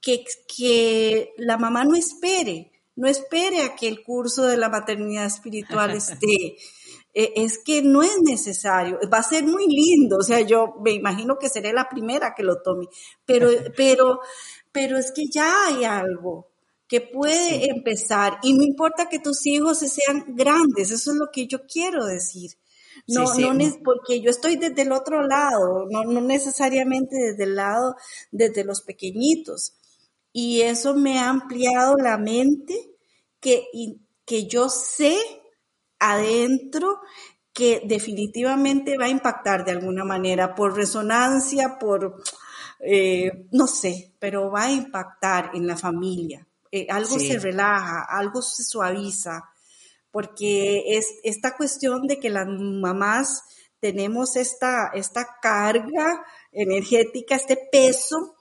que, 0.01 0.25
que 0.57 1.33
la 1.37 1.59
mamá 1.59 1.85
no 1.85 1.95
espere, 1.95 2.71
no 2.95 3.07
espere 3.07 3.61
a 3.61 3.75
que 3.75 3.87
el 3.87 4.01
curso 4.01 4.47
de 4.47 4.57
la 4.57 4.69
maternidad 4.69 5.27
espiritual 5.27 5.91
esté. 5.95 6.57
E, 7.13 7.33
es 7.35 7.59
que 7.59 7.83
no 7.83 8.01
es 8.01 8.19
necesario, 8.23 8.99
va 9.13 9.19
a 9.19 9.23
ser 9.23 9.43
muy 9.43 9.67
lindo, 9.67 10.17
o 10.17 10.23
sea, 10.23 10.41
yo 10.41 10.77
me 10.83 10.93
imagino 10.93 11.37
que 11.37 11.47
seré 11.47 11.73
la 11.73 11.87
primera 11.87 12.33
que 12.35 12.41
lo 12.41 12.63
tome, 12.63 12.87
pero, 13.23 13.49
pero, 13.77 14.19
pero 14.71 14.97
es 14.97 15.11
que 15.11 15.25
ya 15.31 15.67
hay 15.67 15.83
algo, 15.83 16.52
que 16.87 17.01
puede 17.01 17.69
empezar 17.69 18.39
y 18.43 18.53
no 18.53 18.63
importa 18.63 19.09
que 19.09 19.19
tus 19.19 19.45
hijos 19.45 19.79
sean 19.79 20.35
grandes, 20.35 20.91
eso 20.91 21.11
es 21.11 21.17
lo 21.17 21.31
que 21.31 21.47
yo 21.47 21.65
quiero 21.65 22.05
decir. 22.05 22.51
No, 23.07 23.33
no 23.35 23.63
es 23.63 23.77
porque 23.83 24.21
yo 24.21 24.29
estoy 24.29 24.55
desde 24.55 24.83
el 24.83 24.91
otro 24.91 25.25
lado, 25.27 25.87
no, 25.89 26.03
no 26.03 26.21
necesariamente 26.21 27.15
desde 27.15 27.43
el 27.43 27.55
lado, 27.55 27.95
desde 28.31 28.63
los 28.63 28.81
pequeñitos. 28.81 29.73
Y 30.31 30.61
eso 30.61 30.95
me 30.95 31.19
ha 31.19 31.29
ampliado 31.29 31.95
la 31.97 32.17
mente 32.17 32.91
que, 33.39 33.65
que 34.25 34.47
yo 34.47 34.69
sé 34.69 35.17
adentro 35.99 36.99
que 37.53 37.83
definitivamente 37.85 38.97
va 38.97 39.05
a 39.05 39.09
impactar 39.09 39.63
de 39.63 39.71
alguna 39.71 40.03
manera 40.03 40.55
por 40.55 40.75
resonancia, 40.75 41.77
por, 41.79 42.21
eh, 42.79 43.47
no 43.51 43.67
sé, 43.67 44.15
pero 44.19 44.49
va 44.49 44.63
a 44.63 44.71
impactar 44.71 45.51
en 45.53 45.67
la 45.67 45.77
familia. 45.77 46.47
Eh, 46.75 46.87
algo 46.89 47.19
se 47.19 47.37
relaja, 47.37 48.03
algo 48.09 48.41
se 48.41 48.63
suaviza, 48.63 49.43
porque 50.09 50.97
es 50.97 51.05
esta 51.23 51.55
cuestión 51.55 52.07
de 52.07 52.19
que 52.19 52.31
las 52.31 52.47
mamás 52.47 53.43
tenemos 53.79 54.35
esta, 54.37 54.87
esta 54.95 55.37
carga 55.39 56.25
energética, 56.51 57.35
este 57.35 57.59
peso 57.71 58.33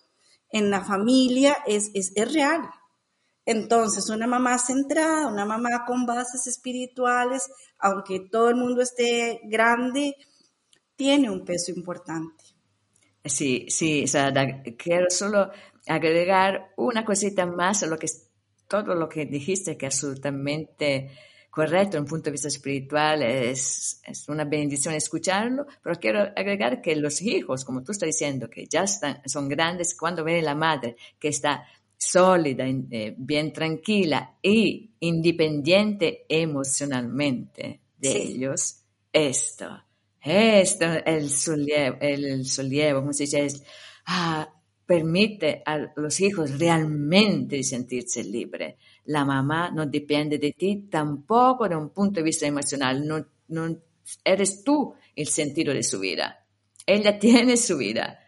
en 0.48 0.70
la 0.70 0.82
familia, 0.82 1.58
es, 1.66 1.90
es, 1.92 2.12
es 2.14 2.32
real. 2.32 2.62
Entonces, 3.44 4.08
una 4.08 4.26
mamá 4.26 4.58
centrada, 4.58 5.26
una 5.26 5.44
mamá 5.44 5.84
con 5.86 6.06
bases 6.06 6.46
espirituales, 6.46 7.42
aunque 7.78 8.18
todo 8.30 8.48
el 8.48 8.56
mundo 8.56 8.80
esté 8.80 9.42
grande, 9.44 10.16
tiene 10.96 11.28
un 11.28 11.44
peso 11.44 11.70
importante. 11.70 12.44
Sí, 13.26 13.66
sí, 13.68 14.04
o 14.04 14.08
sea, 14.08 14.32
quiero 14.78 15.10
solo 15.10 15.50
agregar 15.86 16.72
una 16.76 17.04
cosita 17.04 17.46
más 17.46 17.82
a 17.82 17.86
lo 17.86 17.98
que 17.98 18.08
todo 18.68 18.94
lo 18.94 19.08
que 19.08 19.26
dijiste, 19.26 19.76
que 19.76 19.86
es 19.86 19.94
absolutamente 19.94 21.10
correcto 21.50 21.98
en 21.98 22.04
un 22.04 22.08
punto 22.08 22.24
de 22.24 22.30
vista 22.32 22.48
espiritual, 22.48 23.22
es, 23.22 24.00
es, 24.06 24.28
una 24.28 24.44
bendición 24.44 24.94
escucharlo, 24.94 25.66
pero 25.82 25.96
quiero 25.96 26.20
agregar 26.34 26.80
que 26.80 26.96
los 26.96 27.20
hijos, 27.20 27.66
como 27.66 27.82
tú 27.82 27.92
estás 27.92 28.06
diciendo, 28.06 28.48
que 28.48 28.66
ya 28.66 28.84
están, 28.84 29.20
son 29.26 29.48
grandes, 29.48 29.94
cuando 29.94 30.24
ven 30.24 30.44
la 30.44 30.54
madre 30.54 30.96
que 31.18 31.28
está 31.28 31.64
sólida, 31.98 32.64
eh, 32.66 33.14
bien 33.18 33.52
tranquila 33.52 34.38
y 34.40 34.92
independiente 35.00 36.24
emocionalmente, 36.28 37.80
de 37.98 38.16
ellos 38.16 38.82
esto. 39.12 39.82
Esto, 40.24 40.86
el 41.04 41.28
sollievo, 41.28 41.96
el 42.00 42.46
sollievo, 42.46 43.00
como 43.00 43.12
se 43.12 43.24
dice, 43.24 43.44
es, 43.44 43.62
ah, 44.06 44.51
permite 44.86 45.62
a 45.64 45.92
los 45.96 46.20
hijos 46.20 46.58
realmente 46.58 47.62
sentirse 47.62 48.24
libres. 48.24 48.76
La 49.06 49.24
mamá 49.24 49.70
no 49.70 49.86
depende 49.86 50.38
de 50.38 50.52
ti 50.52 50.88
tampoco 50.90 51.68
de 51.68 51.76
un 51.76 51.90
punto 51.90 52.20
de 52.20 52.24
vista 52.24 52.46
emocional, 52.46 53.06
no, 53.06 53.78
eres 54.24 54.64
tú 54.64 54.94
el 55.14 55.28
sentido 55.28 55.72
de 55.72 55.82
su 55.82 56.00
vida. 56.00 56.44
Ella 56.86 57.18
tiene 57.20 57.56
su 57.56 57.78
vida, 57.78 58.18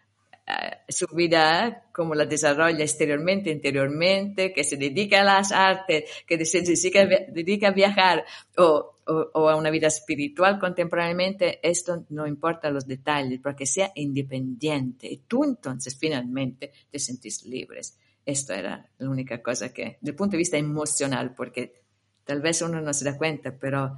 su 0.89 1.07
vida 1.15 1.87
como 1.93 2.15
la 2.15 2.27
desarrolla 2.27 2.83
exteriormente, 2.83 3.51
interiormente, 3.51 4.53
que 4.53 4.65
se 4.65 4.77
dedica 4.77 5.23
a 5.23 5.25
las 5.25 5.53
artes, 5.53 6.05
que 6.27 6.45
se 6.45 6.61
dedica, 6.61 7.69
a 7.69 7.71
viajar 7.71 8.25
o, 8.59 8.99
o, 9.07 9.49
a 9.49 9.57
una 9.57 9.71
vida 9.71 9.87
espiritual 9.87 10.59
contemporáneamente, 10.59 11.61
esto 11.67 12.05
no 12.11 12.27
importa 12.27 12.71
los 12.71 12.87
detalles, 12.87 13.41
porque 13.43 13.65
sea 13.65 13.91
independiente. 13.95 15.07
Y 15.11 15.19
tú 15.19 15.45
entonces 15.45 15.97
finalmente 15.99 16.73
te 16.91 16.99
sentís 16.99 17.45
libres. 17.47 17.99
Esto 18.27 18.53
era 18.53 18.91
la 18.99 19.11
única 19.11 19.43
cosa 19.43 19.73
que, 19.73 19.99
desde 20.01 20.11
el 20.11 20.17
punto 20.17 20.33
de 20.33 20.39
vista 20.39 20.59
emocional, 20.59 21.35
porque 21.35 21.85
tal 22.25 22.43
vez 22.43 22.61
uno 22.61 22.81
no 22.81 22.93
se 22.93 23.05
da 23.05 23.17
cuenta, 23.17 23.57
pero 23.59 23.97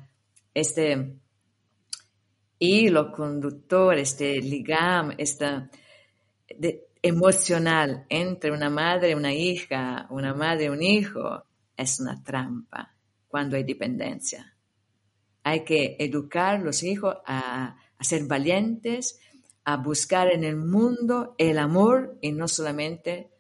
este 0.55 1.17
hilo 2.59 3.13
conductor, 3.13 3.99
este 3.99 4.41
ligam, 4.41 5.13
esta 5.19 5.71
emocional 7.03 8.07
entre 8.09 8.51
una 8.51 8.71
madre 8.71 9.11
y 9.11 9.15
una 9.15 9.33
hija, 9.33 10.07
una 10.11 10.35
madre 10.35 10.67
y 10.67 10.69
un 10.69 10.83
hijo, 10.83 11.45
es 11.77 12.01
una 12.01 12.23
trampa 12.23 12.95
cuando 13.29 13.57
hay 13.57 13.65
dependencia. 13.65 14.55
Hay 15.43 15.65
que 15.65 15.97
educar 15.99 16.57
a 16.57 16.63
los 16.63 16.83
hijos 16.83 17.17
a, 17.27 17.77
ser 18.01 18.25
valientes, 18.25 19.21
a 19.65 19.77
buscar 19.77 20.33
en 20.33 20.45
el 20.45 20.57
mundo 20.57 21.35
el 21.39 21.59
amor 21.59 22.19
y 22.21 22.33
no 22.33 22.49
solamente 22.49 23.31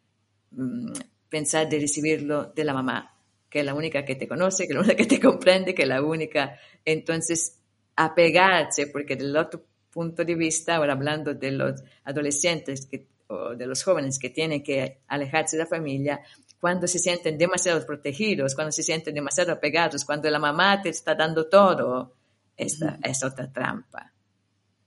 mm, 0.51 0.93
pensar 1.29 1.69
de 1.69 1.81
recibirlo 1.81 2.53
de 2.55 2.65
la 2.65 2.75
mamá, 2.75 3.17
que 3.51 3.61
es 3.61 3.65
la 3.65 3.75
única 3.75 4.05
que 4.05 4.17
te 4.17 4.29
conoce, 4.29 4.67
que 4.67 4.73
es 4.73 4.75
la 4.75 4.81
única 4.83 4.97
que 4.97 5.07
te 5.07 5.21
comprende, 5.29 5.75
que 5.75 5.83
es 5.83 5.89
la 5.89 6.03
única. 6.03 6.59
Entonces, 6.85 7.59
apegarse, 7.97 8.89
porque 8.89 9.17
del 9.17 9.37
otro 9.37 9.65
punto 9.97 10.27
de 10.27 10.35
vista, 10.35 10.77
ahora 10.77 10.93
hablando 10.93 11.33
de 11.33 11.51
los 11.53 11.83
adolescentes 12.05 12.87
o 13.29 13.55
de 13.57 13.67
los 13.67 13.83
jóvenes 13.83 14.19
que 14.19 14.29
tienen 14.29 14.63
que 14.63 15.01
alejarse 15.09 15.57
de 15.57 15.63
la 15.63 15.69
familia, 15.69 16.21
cuando 16.61 16.87
se 16.87 16.99
sienten 16.99 17.39
demasiado 17.39 17.85
protegidos, 17.87 18.55
cuando 18.55 18.73
se 18.73 18.83
sienten 18.83 19.15
demasiado 19.15 19.53
apegados, 19.53 20.05
cuando 20.05 20.29
la 20.29 20.39
mamá 20.39 20.83
te 20.83 20.91
está 20.91 21.15
dando 21.15 21.49
todo, 21.49 22.13
esta 22.55 22.99
es 23.03 23.25
otra 23.25 23.51
trampa. 23.51 24.13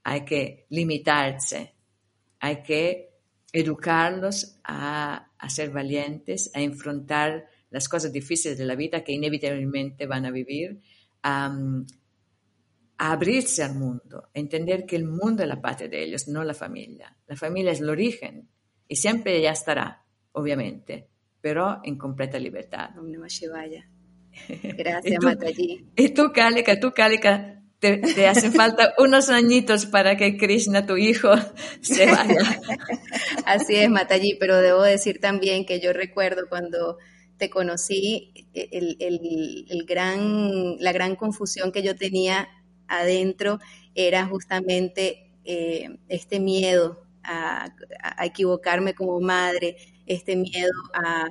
Hay 0.04 0.24
que 0.26 0.68
limitarse, 0.70 1.74
hay 2.40 2.62
que 2.62 3.10
educarlos 3.52 4.60
a, 4.64 5.32
a 5.40 5.50
ser 5.50 5.72
valientes, 5.72 6.52
a 6.54 6.62
enfrentar 6.62 7.48
las 7.72 7.90
cosas 7.90 8.14
difíciles 8.14 8.60
de 8.60 8.66
la 8.66 8.76
vida 8.76 9.04
que 9.04 9.14
inevitablemente 9.14 10.06
van 10.06 10.28
a 10.28 10.32
vivir, 10.32 10.80
a 11.24 11.52
abrirse 13.00 13.64
al 13.64 13.76
mundo, 13.76 14.30
entender 14.34 14.86
que 14.86 14.98
el 14.98 15.06
mundo 15.06 15.42
es 15.42 15.48
la 15.48 15.62
patria 15.62 15.88
de 15.88 16.04
ellos, 16.04 16.28
no 16.28 16.44
la 16.44 16.54
familia. 16.54 17.16
La 17.28 17.38
familia 17.38 17.72
es 17.72 17.80
el 17.80 17.90
origen 17.90 18.50
y 18.90 18.98
siempre 18.98 19.42
ya 19.42 19.52
estará, 19.52 20.04
obviamente, 20.34 21.08
pero 21.40 21.80
en 21.86 21.98
completa 21.98 22.38
libertad. 22.38 22.90
Gracias, 24.64 25.16
¿Y 25.22 25.26
Mataji. 25.26 25.86
Y 25.96 26.10
tú, 26.10 26.34
Kalika, 26.34 26.78
tú, 26.78 26.92
Kalika, 26.92 27.64
te, 27.80 28.00
te 28.00 28.28
hacen 28.28 28.52
falta 28.52 28.94
unos 29.00 29.30
añitos 29.30 29.86
para 29.86 30.18
que 30.18 30.36
Krishna, 30.36 30.86
tu 30.86 30.98
hijo, 30.98 31.30
se 31.82 32.06
vaya. 32.06 32.60
Así 33.46 33.76
es, 33.76 33.90
Mataji, 33.90 34.36
pero 34.42 34.58
debo 34.58 34.84
decir 34.84 35.22
también 35.22 35.66
que 35.66 35.80
yo 35.80 35.94
recuerdo 35.94 36.50
cuando 36.50 36.98
te 37.38 37.50
conocí, 37.50 38.34
el, 38.54 38.98
el, 39.00 39.66
el 39.70 39.86
gran, 39.86 40.76
la 40.80 40.92
gran 40.92 41.16
confusión 41.16 41.72
que 41.72 41.82
yo 41.82 41.96
tenía 41.96 42.50
adentro 42.90 43.60
era 43.96 44.26
justamente 44.26 45.32
eh, 45.46 45.98
este 46.08 46.40
miedo 46.40 47.06
a, 47.24 47.74
equivocarme 48.24 48.94
como 48.94 49.20
madre, 49.20 49.78
este 50.06 50.36
miedo 50.36 50.72
a, 50.94 51.28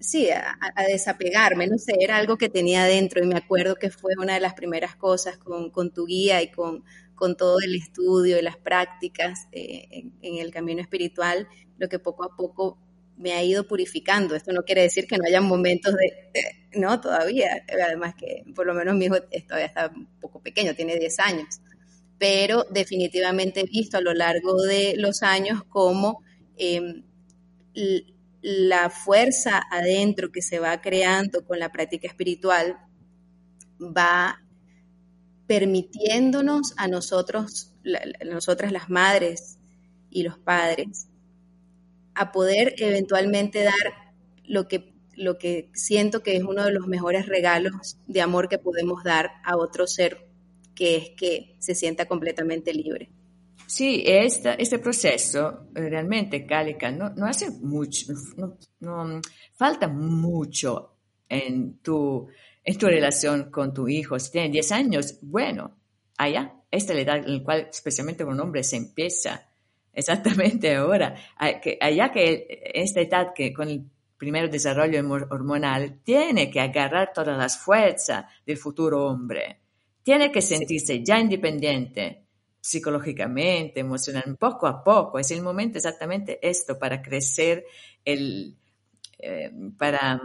sí, 0.00 0.30
a, 0.30 0.82
desapegarme, 0.88 1.66
no 1.66 1.78
sé, 1.78 1.94
era 2.00 2.16
algo 2.16 2.36
que 2.36 2.48
tenía 2.48 2.84
adentro 2.84 3.22
y 3.22 3.26
me 3.26 3.36
acuerdo 3.36 3.76
que 3.76 3.90
fue 3.90 4.14
una 4.18 4.34
de 4.34 4.40
las 4.40 4.54
primeras 4.54 4.96
cosas 4.96 5.38
con, 5.38 5.90
tu 5.92 6.06
guía 6.06 6.42
y 6.42 6.50
con, 6.50 6.84
con, 7.14 7.36
todo 7.36 7.58
el 7.60 7.74
estudio 7.74 8.38
y 8.38 8.42
las 8.42 8.56
prácticas 8.56 9.48
eh, 9.52 10.04
en, 10.22 10.36
el 10.38 10.50
camino 10.50 10.80
espiritual, 10.80 11.48
lo 11.78 11.88
que 11.88 11.98
poco 11.98 12.24
a 12.24 12.36
poco 12.36 12.78
me 13.20 13.32
ha 13.32 13.44
ido 13.44 13.66
purificando. 13.66 14.34
Esto 14.34 14.52
no 14.52 14.62
quiere 14.62 14.82
decir 14.82 15.06
que 15.06 15.18
no 15.18 15.24
haya 15.26 15.40
momentos 15.40 15.94
de, 15.94 16.78
no, 16.78 17.00
todavía, 17.00 17.64
además 17.86 18.14
que 18.18 18.44
por 18.54 18.66
lo 18.66 18.74
menos 18.74 18.96
mi 18.96 19.04
hijo 19.04 19.16
todavía 19.46 19.66
está 19.66 19.92
un 19.94 20.08
poco 20.20 20.42
pequeño, 20.42 20.74
tiene 20.74 20.96
10 20.96 21.18
años, 21.20 21.60
pero 22.18 22.64
definitivamente 22.70 23.60
he 23.60 23.64
visto 23.64 23.98
a 23.98 24.00
lo 24.00 24.14
largo 24.14 24.62
de 24.62 24.94
los 24.96 25.22
años 25.22 25.62
cómo 25.68 26.22
em, 26.56 27.04
la 28.40 28.88
fuerza 28.88 29.62
adentro 29.70 30.32
que 30.32 30.40
se 30.40 30.58
va 30.58 30.80
creando 30.80 31.44
con 31.44 31.58
la 31.58 31.70
práctica 31.70 32.08
espiritual 32.08 32.78
va 33.80 34.42
permitiéndonos 35.46 36.72
a 36.78 36.88
nosotros, 36.88 37.74
nosotras 38.24 38.72
las 38.72 38.88
madres 38.88 39.58
y 40.08 40.22
los 40.22 40.38
padres, 40.38 41.09
a 42.20 42.32
poder 42.32 42.74
eventualmente 42.76 43.64
dar 43.64 44.12
lo 44.44 44.68
que, 44.68 44.92
lo 45.16 45.38
que 45.38 45.70
siento 45.72 46.22
que 46.22 46.36
es 46.36 46.42
uno 46.42 46.64
de 46.64 46.72
los 46.72 46.86
mejores 46.86 47.26
regalos 47.26 47.96
de 48.06 48.20
amor 48.20 48.50
que 48.50 48.58
podemos 48.58 49.02
dar 49.02 49.30
a 49.42 49.56
otro 49.56 49.86
ser, 49.86 50.28
que 50.74 50.96
es 50.96 51.10
que 51.16 51.56
se 51.60 51.74
sienta 51.74 52.06
completamente 52.06 52.74
libre. 52.74 53.08
Sí, 53.66 54.02
este, 54.04 54.60
este 54.62 54.78
proceso 54.80 55.68
eh, 55.74 55.88
realmente, 55.88 56.44
Cálica, 56.44 56.90
no, 56.90 57.08
no 57.10 57.24
hace 57.24 57.50
mucho, 57.50 58.12
no, 58.80 59.20
falta 59.54 59.88
mucho 59.88 60.96
en 61.26 61.78
tu, 61.78 62.28
en 62.62 62.76
tu 62.76 62.86
relación 62.86 63.50
con 63.50 63.72
tu 63.72 63.88
hijo. 63.88 64.18
Si 64.18 64.30
tiene 64.30 64.50
10 64.50 64.72
años, 64.72 65.18
bueno, 65.22 65.74
allá, 66.18 66.52
esta 66.70 66.92
es 66.92 66.96
la 66.96 67.02
edad 67.02 67.26
en 67.26 67.38
la 67.38 67.44
cual 67.44 67.68
especialmente 67.70 68.24
un 68.24 68.40
hombre 68.40 68.62
se 68.62 68.76
empieza 68.76 69.49
exactamente 69.92 70.74
ahora, 70.76 71.14
allá 71.36 72.10
que 72.12 72.62
esta 72.74 73.00
edad 73.00 73.32
que 73.34 73.52
con 73.52 73.68
el 73.68 73.84
primer 74.16 74.50
desarrollo 74.50 75.00
hormonal 75.30 76.00
tiene 76.04 76.50
que 76.50 76.60
agarrar 76.60 77.12
todas 77.12 77.38
las 77.38 77.58
fuerzas 77.58 78.26
del 78.44 78.58
futuro 78.58 79.06
hombre, 79.06 79.60
tiene 80.02 80.30
que 80.30 80.42
sentirse 80.42 81.02
ya 81.02 81.18
independiente 81.18 82.24
psicológicamente, 82.60 83.80
emocionalmente, 83.80 84.38
poco 84.38 84.66
a 84.66 84.84
poco. 84.84 85.18
Es 85.18 85.30
el 85.30 85.42
momento 85.42 85.78
exactamente 85.78 86.38
esto 86.46 86.78
para 86.78 87.00
crecer, 87.00 87.64
el, 88.04 88.56
eh, 89.18 89.50
para 89.78 90.20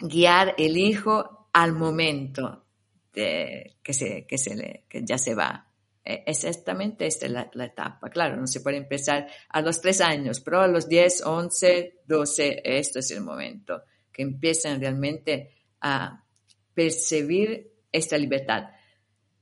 guiar 0.00 0.54
el 0.56 0.76
hijo 0.76 1.48
al 1.52 1.74
momento 1.74 2.64
de, 3.12 3.76
que, 3.82 3.92
se, 3.92 4.26
que, 4.26 4.38
se 4.38 4.56
le, 4.56 4.84
que 4.88 5.04
ya 5.04 5.18
se 5.18 5.34
va. 5.34 5.63
Eh, 6.04 6.22
exactamente 6.26 7.06
esta 7.06 7.26
es 7.26 7.32
la, 7.32 7.64
etapa. 7.64 8.10
Claro, 8.10 8.36
no 8.36 8.46
se 8.46 8.60
puede 8.60 8.76
empezar 8.76 9.26
a 9.48 9.60
los 9.62 9.80
tres 9.80 10.00
años, 10.00 10.40
pero 10.40 10.60
a 10.60 10.68
los 10.68 10.88
10, 10.88 11.22
11, 11.24 12.00
12, 12.06 12.62
esto 12.62 12.98
es 12.98 13.10
el 13.10 13.22
momento 13.22 13.82
que 14.12 14.22
empiezan 14.22 14.80
realmente 14.80 15.50
a 15.80 16.22
percibir 16.74 17.70
esta 17.90 18.18
libertad. 18.18 18.64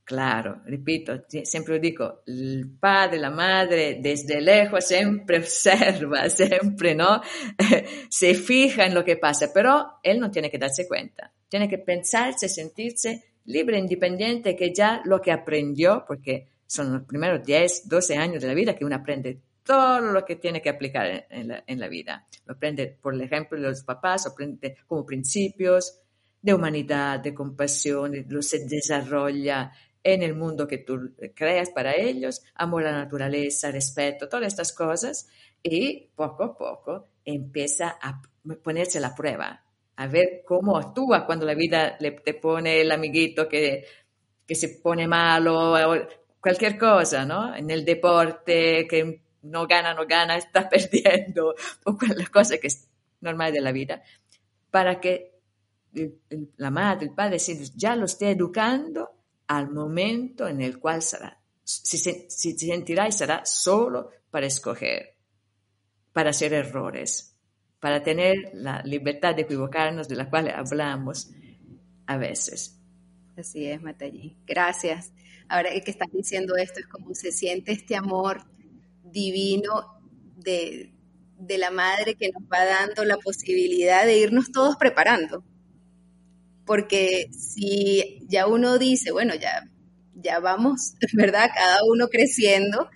Claro, 0.05 0.61
repito, 0.65 1.25
siempre 1.43 1.79
digo, 1.79 2.23
el 2.27 2.77
padre, 2.79 3.19
la 3.19 3.29
madre, 3.29 3.99
desde 4.01 4.41
lejos 4.41 4.85
siempre 4.85 5.37
observa, 5.39 6.29
siempre, 6.29 6.95
¿no? 6.95 7.21
se 8.09 8.35
fija 8.35 8.85
en 8.85 8.93
lo 8.93 9.03
que 9.03 9.17
pasa, 9.17 9.51
pero 9.53 9.99
él 10.03 10.19
no 10.19 10.29
tiene 10.29 10.49
que 10.49 10.57
darse 10.57 10.87
cuenta, 10.87 11.31
tiene 11.47 11.69
que 11.69 11.77
pensarse, 11.77 12.49
sentirse 12.49 13.23
libre, 13.45 13.77
independiente, 13.77 14.55
que 14.55 14.73
ya 14.73 15.01
lo 15.05 15.21
que 15.21 15.31
aprendió, 15.31 16.03
porque 16.07 16.52
son 16.73 16.91
los 16.91 17.03
primeros 17.03 17.45
10, 17.45 17.87
12 17.87 18.17
años 18.17 18.41
de 18.41 18.47
la 18.47 18.55
vida 18.55 18.75
que 18.75 18.83
uno 18.83 18.95
aprende 18.95 19.39
todo 19.63 20.01
lo 20.01 20.25
que 20.25 20.37
tiene 20.37 20.59
que 20.59 20.69
aplicar 20.69 21.27
en, 21.29 21.79
la, 21.79 21.87
vida. 21.87 22.27
Lo 22.45 22.55
aprende, 22.55 22.97
por 22.99 23.19
ejemplo, 23.21 23.59
los 23.59 23.83
papás, 23.83 24.25
aprende 24.25 24.77
como 24.87 25.05
principios 25.05 25.99
de 26.41 26.53
humanidad, 26.53 27.19
de 27.19 27.33
compasión, 27.33 28.25
lo 28.27 28.41
se 28.41 28.65
desarrolla 28.65 29.71
en 30.03 30.23
el 30.23 30.33
mundo 30.35 30.67
que 30.67 30.79
tú 30.79 31.13
creas 31.35 31.69
para 31.69 31.95
ellos, 31.95 32.41
amor 32.55 32.87
a 32.87 32.91
la 32.91 32.97
naturaleza, 33.03 33.71
respeto, 33.71 34.27
todas 34.27 34.47
estas 34.47 34.73
cosas, 34.73 35.27
y 35.61 36.09
poco 36.15 36.43
a 36.43 36.57
poco 36.57 37.07
empieza 37.23 37.97
a 38.01 38.19
ponerse 38.63 38.99
la 38.99 39.13
prueba. 39.15 39.63
a 39.95 40.07
ver 40.07 40.41
cómo 40.43 40.75
actúa 40.75 41.23
cuando 41.25 41.45
la 41.45 41.53
vida 41.53 41.97
le, 41.99 42.11
te 42.11 42.33
pone 42.33 42.81
el 42.81 42.91
amiguito 42.91 43.47
que, 43.47 43.85
que 44.45 44.55
se 44.55 44.69
pone 44.69 45.07
malo, 45.07 45.77
cualquier 46.43 46.77
cosa, 46.77 47.25
¿no? 47.25 47.55
En 47.55 47.71
el 47.71 47.85
deporte, 47.85 48.85
que 48.85 49.21
no 49.43 49.65
gana, 49.65 49.93
no 49.93 50.05
gana, 50.05 50.35
está 50.37 50.69
perdiendo, 50.69 51.55
o 51.85 51.97
cualquier 51.97 52.29
cosa 52.29 52.57
que 52.57 52.67
es 52.67 52.89
normal 53.21 53.53
de 53.53 53.61
la 53.61 53.71
vida, 53.71 54.03
para 54.69 54.99
que 54.99 55.39
la 56.57 56.69
madre, 56.69 57.05
el 57.05 57.13
padre, 57.13 57.37
ya 57.75 57.95
lo 57.95 58.05
esté 58.05 58.31
educando 58.31 59.11
al 59.47 59.69
momento 59.69 60.47
en 60.47 60.61
el 60.61 60.79
cual 60.79 61.01
será, 61.01 61.39
si 61.63 61.97
se, 61.97 62.25
si 62.29 62.57
se 62.57 62.67
sentirá 62.67 63.07
y 63.07 63.11
será 63.13 63.45
solo 63.45 64.09
para 64.29 64.47
escoger, 64.47 65.15
para 66.11 66.31
hacer 66.31 66.53
errores, 66.53 67.37
para 67.79 68.03
tener 68.03 68.51
la 68.53 68.81
libertad 68.81 69.35
de 69.35 69.43
equivocarnos 69.43 70.09
de 70.09 70.15
la 70.15 70.29
cual 70.29 70.49
hablamos 70.49 71.29
a 72.07 72.17
veces. 72.17 72.82
Así 73.37 73.65
es, 73.65 73.81
Matallí. 73.81 74.35
Gracias. 74.45 75.11
Ahora 75.47 75.69
que 75.71 75.91
estás 75.91 76.09
diciendo 76.11 76.55
esto, 76.55 76.79
es 76.79 76.87
como 76.87 77.13
se 77.15 77.31
siente 77.31 77.71
este 77.71 77.95
amor 77.95 78.43
divino 79.03 79.71
de, 80.37 80.93
de 81.39 81.57
la 81.57 81.71
madre 81.71 82.15
que 82.15 82.29
nos 82.31 82.43
va 82.43 82.65
dando 82.65 83.05
la 83.05 83.17
posibilidad 83.17 84.05
de 84.05 84.17
irnos 84.19 84.51
todos 84.51 84.75
preparando. 84.77 85.43
Porque 86.65 87.27
si 87.31 88.19
ya 88.27 88.47
uno 88.47 88.77
dice, 88.77 89.11
bueno, 89.11 89.35
ya, 89.35 89.63
ya 90.15 90.39
vamos, 90.39 90.93
¿verdad? 91.13 91.49
Cada 91.53 91.79
uno 91.85 92.07
creciendo, 92.07 92.89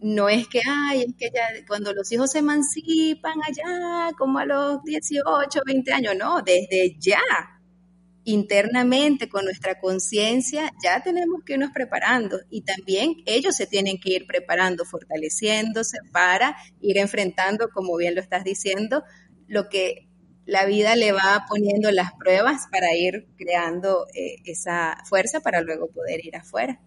no 0.00 0.28
es 0.28 0.48
que, 0.48 0.60
ay, 0.68 1.02
es 1.02 1.14
que 1.18 1.30
ya 1.34 1.48
cuando 1.68 1.92
los 1.94 2.10
hijos 2.12 2.32
se 2.32 2.40
emancipan 2.40 3.38
allá, 3.42 4.12
como 4.18 4.38
a 4.40 4.46
los 4.46 4.82
18, 4.84 5.60
20 5.66 5.92
años, 5.92 6.14
no, 6.18 6.42
desde 6.42 6.96
ya, 7.00 7.20
internamente 8.24 9.28
con 9.28 9.44
nuestra 9.44 9.78
conciencia 9.78 10.72
ya 10.82 11.02
tenemos 11.02 11.42
que 11.44 11.54
irnos 11.54 11.70
preparando 11.72 12.40
y 12.50 12.62
también 12.62 13.16
ellos 13.26 13.54
se 13.54 13.66
tienen 13.66 13.98
que 13.98 14.14
ir 14.14 14.26
preparando, 14.26 14.84
fortaleciéndose 14.84 15.98
para 16.12 16.56
ir 16.80 16.98
enfrentando, 16.98 17.68
como 17.68 17.96
bien 17.96 18.14
lo 18.14 18.20
estás 18.20 18.44
diciendo, 18.44 19.04
lo 19.46 19.68
que 19.68 20.08
la 20.46 20.66
vida 20.66 20.96
le 20.96 21.12
va 21.12 21.44
poniendo 21.48 21.90
las 21.90 22.12
pruebas 22.14 22.66
para 22.70 22.94
ir 22.94 23.28
creando 23.36 24.06
eh, 24.14 24.36
esa 24.44 24.98
fuerza 25.04 25.40
para 25.40 25.60
luego 25.60 25.88
poder 25.88 26.24
ir 26.24 26.36
afuera. 26.36 26.80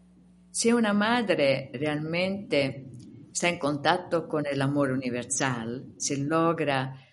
Si 0.51 0.73
una 0.73 0.93
madre 0.93 1.71
realmente 1.73 2.85
está 3.31 3.49
en 3.49 3.59
contacto 3.59 4.27
con 4.27 4.45
el 4.47 4.61
amor 4.61 4.91
universal, 4.91 5.85
se 5.97 6.17
logra 6.17 7.06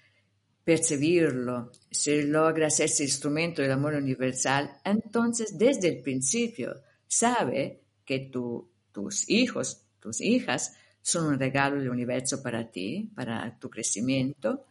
percibirlo, 0.64 1.70
se 1.90 2.22
logra 2.22 2.68
hacerse 2.68 3.04
instrumento 3.04 3.60
del 3.60 3.72
amor 3.72 3.94
universal, 3.94 4.78
entonces 4.84 5.58
desde 5.58 5.88
el 5.88 6.00
principio 6.00 6.80
sabe 7.06 7.82
que 8.04 8.30
tus 8.30 9.28
hijos, 9.28 9.84
tus 10.00 10.20
hijas, 10.22 10.74
son 11.02 11.26
un 11.26 11.38
regalo 11.38 11.78
del 11.78 11.90
universo 11.90 12.42
para 12.42 12.70
ti, 12.70 13.10
para 13.14 13.58
tu 13.58 13.68
crecimiento, 13.68 14.64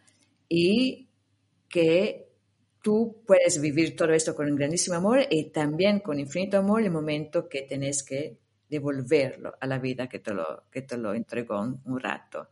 y 0.50 1.08
que 1.70 2.28
tú 2.82 3.24
puedes 3.26 3.62
vivir 3.62 3.96
todo 3.96 4.12
esto 4.14 4.36
con 4.36 4.50
un 4.50 4.56
grandísimo 4.56 4.98
amor 4.98 5.20
y 5.30 5.52
también 5.52 6.00
con 6.00 6.20
infinito 6.20 6.58
amor 6.58 6.82
el 6.82 6.92
momento 6.92 7.48
que 7.48 7.62
tenés 7.62 8.04
que 8.04 8.40
devolverlo 8.68 9.54
a 9.60 9.68
la 9.68 9.78
vida 9.78 10.10
que 10.10 10.20
te 10.20 10.34
lo, 10.34 10.64
que 10.72 10.82
te 10.82 10.98
lo 10.98 11.14
entregó 11.14 11.62
un 11.62 12.00
rato 12.00 12.50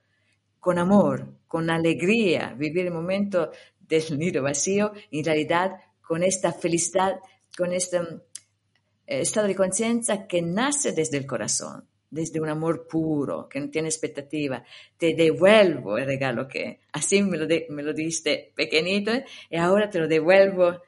con 0.62 0.78
amor, 0.78 1.28
con 1.48 1.70
alegría, 1.70 2.56
vivir 2.58 2.86
el 2.86 2.94
momento 2.94 3.52
del 3.80 4.18
nido 4.18 4.44
vacío, 4.44 4.94
en 5.10 5.26
realidad 5.26 5.72
con 6.02 6.24
esta 6.24 6.54
felicidad, 6.54 7.16
con 7.58 7.74
este 7.74 7.98
eh, 7.98 9.22
estado 9.22 9.48
de 9.48 9.56
conciencia 9.56 10.28
que 10.28 10.42
nace 10.42 10.94
desde 10.94 11.18
el 11.18 11.26
corazón, 11.26 11.88
desde 12.12 12.40
un 12.40 12.48
amor 12.48 12.88
puro, 12.88 13.50
que 13.50 13.60
no 13.60 13.70
tiene 13.70 13.88
expectativa. 13.90 14.64
Te 14.98 15.16
devuelvo 15.16 15.98
el 15.98 16.06
regalo 16.06 16.48
que 16.48 16.82
así 16.94 17.24
me 17.24 17.38
lo, 17.38 17.48
me 17.70 17.82
lo 17.82 17.92
diste 17.92 18.54
pequeñito 18.56 19.12
y 19.50 19.58
ahora 19.58 19.90
te 19.90 20.00
lo 20.00 20.08
devuelvo 20.08 20.80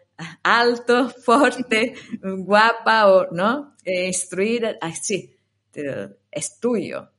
alto, 0.44 1.10
fuerte, 1.26 1.96
guapa 2.22 3.12
o 3.12 3.32
no, 3.32 3.76
eh, 3.84 4.06
instruida, 4.06 4.78
así, 4.80 5.36
es 6.32 6.60
tuyo, 6.60 7.10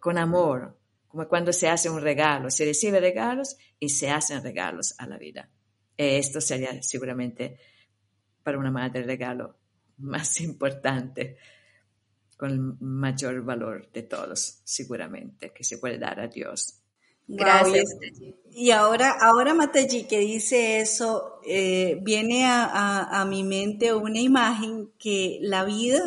con 0.00 0.18
amor, 0.18 0.79
como 1.10 1.26
cuando 1.26 1.52
se 1.52 1.68
hace 1.68 1.90
un 1.90 2.00
regalo, 2.00 2.50
se 2.50 2.64
recibe 2.64 3.00
regalos 3.00 3.56
y 3.80 3.88
se 3.88 4.10
hacen 4.10 4.42
regalos 4.42 4.94
a 4.96 5.06
la 5.06 5.18
vida. 5.18 5.50
Esto 5.96 6.40
sería 6.40 6.80
seguramente 6.82 7.58
para 8.44 8.58
una 8.58 8.70
madre 8.70 9.00
el 9.00 9.06
regalo 9.06 9.56
más 9.98 10.40
importante, 10.40 11.36
con 12.36 12.78
mayor 12.80 13.42
valor 13.42 13.90
de 13.92 14.04
todos, 14.04 14.60
seguramente, 14.64 15.52
que 15.52 15.64
se 15.64 15.78
puede 15.78 15.98
dar 15.98 16.20
a 16.20 16.28
Dios. 16.28 16.76
Gracias. 17.26 17.96
Y 18.52 18.70
ahora, 18.70 19.14
ahora 19.20 19.52
Mataji, 19.52 20.04
que 20.04 20.20
dice 20.20 20.80
eso, 20.80 21.40
eh, 21.44 21.98
viene 22.02 22.46
a 22.46 23.26
mi 23.28 23.42
mente 23.44 23.92
una 23.92 24.20
imagen 24.20 24.92
que 24.98 25.38
la 25.42 25.64
vida 25.64 26.00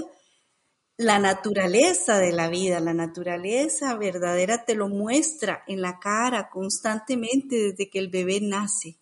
la 0.98 1.20
naturaleza 1.20 2.20
de 2.20 2.32
la 2.32 2.50
vida, 2.50 2.80
la 2.80 2.94
naturaleza 2.94 3.96
verdadera 3.96 4.66
te 4.66 4.76
lo 4.76 4.90
muestra 4.90 5.64
en 5.68 5.82
la 5.82 6.00
cara 6.00 6.50
constantemente 6.50 7.56
desde 7.56 7.90
que 7.90 8.00
el 8.00 8.10
bebé 8.10 8.40
nace. 8.42 9.00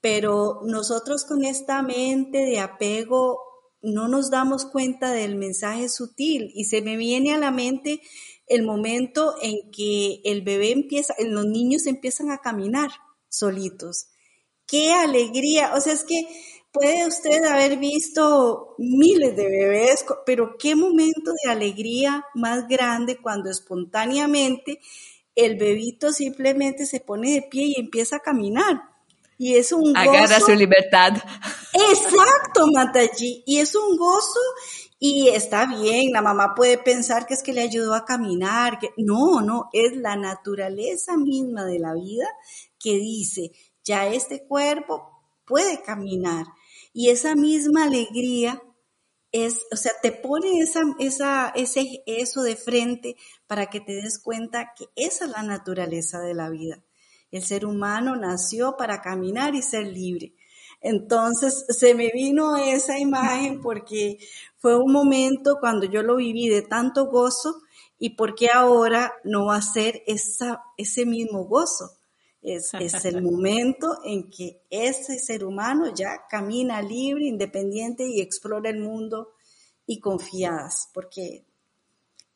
Pero 0.00 0.60
nosotros 0.64 1.24
con 1.24 1.44
esta 1.44 1.82
mente 1.82 2.38
de 2.38 2.58
apego 2.58 3.40
no 3.80 4.08
nos 4.08 4.30
damos 4.30 4.66
cuenta 4.66 5.12
del 5.12 5.36
mensaje 5.36 5.88
sutil 5.88 6.50
y 6.54 6.64
se 6.64 6.82
me 6.82 6.96
viene 6.96 7.32
a 7.32 7.38
la 7.38 7.50
mente 7.50 8.00
el 8.46 8.64
momento 8.64 9.34
en 9.40 9.70
que 9.70 10.20
el 10.24 10.42
bebé 10.42 10.72
empieza, 10.72 11.14
los 11.18 11.46
niños 11.46 11.86
empiezan 11.86 12.30
a 12.30 12.38
caminar 12.38 12.90
solitos. 13.28 14.08
Qué 14.66 14.92
alegría, 14.92 15.74
o 15.74 15.80
sea, 15.80 15.94
es 15.94 16.04
que 16.04 16.26
Puede 16.72 17.06
usted 17.06 17.44
haber 17.44 17.76
visto 17.76 18.74
miles 18.78 19.36
de 19.36 19.44
bebés, 19.44 20.04
pero 20.24 20.56
qué 20.58 20.74
momento 20.74 21.32
de 21.44 21.50
alegría 21.50 22.24
más 22.34 22.66
grande 22.66 23.18
cuando 23.18 23.50
espontáneamente 23.50 24.80
el 25.34 25.56
bebito 25.58 26.12
simplemente 26.12 26.86
se 26.86 27.00
pone 27.00 27.32
de 27.32 27.42
pie 27.42 27.64
y 27.66 27.80
empieza 27.80 28.16
a 28.16 28.20
caminar. 28.20 28.82
Y 29.36 29.56
es 29.56 29.72
un 29.72 29.92
gozo. 29.92 30.10
Agarra 30.10 30.40
su 30.40 30.54
libertad. 30.54 31.12
Exacto, 31.90 32.66
Mataji. 32.72 33.42
Y 33.44 33.58
es 33.58 33.74
un 33.74 33.96
gozo 33.96 34.40
y 35.04 35.30
está 35.30 35.66
bien, 35.66 36.12
la 36.12 36.22
mamá 36.22 36.54
puede 36.54 36.78
pensar 36.78 37.26
que 37.26 37.34
es 37.34 37.42
que 37.42 37.52
le 37.52 37.62
ayudó 37.62 37.94
a 37.94 38.04
caminar, 38.04 38.78
que 38.78 38.90
no, 38.96 39.40
no, 39.40 39.68
es 39.72 39.96
la 39.96 40.14
naturaleza 40.14 41.16
misma 41.16 41.64
de 41.64 41.80
la 41.80 41.92
vida 41.92 42.28
que 42.78 42.94
dice, 42.98 43.50
ya 43.82 44.06
este 44.06 44.46
cuerpo 44.46 45.10
puede 45.44 45.82
caminar. 45.82 46.46
Y 46.92 47.10
esa 47.10 47.34
misma 47.34 47.84
alegría 47.84 48.62
es, 49.32 49.60
o 49.72 49.76
sea, 49.76 49.92
te 50.02 50.12
pone 50.12 50.58
esa, 50.58 50.82
esa, 50.98 51.48
ese, 51.54 52.02
eso 52.06 52.42
de 52.42 52.56
frente 52.56 53.16
para 53.46 53.66
que 53.66 53.80
te 53.80 53.92
des 53.92 54.18
cuenta 54.18 54.72
que 54.76 54.86
esa 54.94 55.24
es 55.24 55.30
la 55.30 55.42
naturaleza 55.42 56.20
de 56.20 56.34
la 56.34 56.50
vida. 56.50 56.82
El 57.30 57.42
ser 57.42 57.64
humano 57.64 58.14
nació 58.14 58.76
para 58.76 59.00
caminar 59.00 59.54
y 59.54 59.62
ser 59.62 59.86
libre. 59.86 60.34
Entonces 60.82 61.64
se 61.68 61.94
me 61.94 62.10
vino 62.12 62.56
esa 62.56 62.98
imagen 62.98 63.60
porque 63.62 64.18
fue 64.58 64.76
un 64.76 64.92
momento 64.92 65.56
cuando 65.60 65.86
yo 65.86 66.02
lo 66.02 66.16
viví 66.16 66.48
de 66.48 66.62
tanto 66.62 67.06
gozo 67.06 67.62
y 67.98 68.16
porque 68.16 68.48
ahora 68.52 69.12
no 69.22 69.46
va 69.46 69.56
a 69.56 69.62
ser 69.62 70.02
esa, 70.06 70.62
ese 70.76 71.06
mismo 71.06 71.44
gozo. 71.44 71.92
Es, 72.80 73.04
el 73.04 73.22
momento 73.22 73.98
en 74.04 74.28
que 74.28 74.62
ese 74.68 75.18
ser 75.20 75.44
humano 75.44 75.94
ya 75.94 76.26
camina 76.28 76.82
libre, 76.82 77.26
independiente 77.26 78.04
y 78.04 78.20
explora 78.20 78.68
el 78.68 78.80
mundo 78.80 79.34
y 79.86 80.00
confiadas, 80.00 80.90
porque 80.92 81.44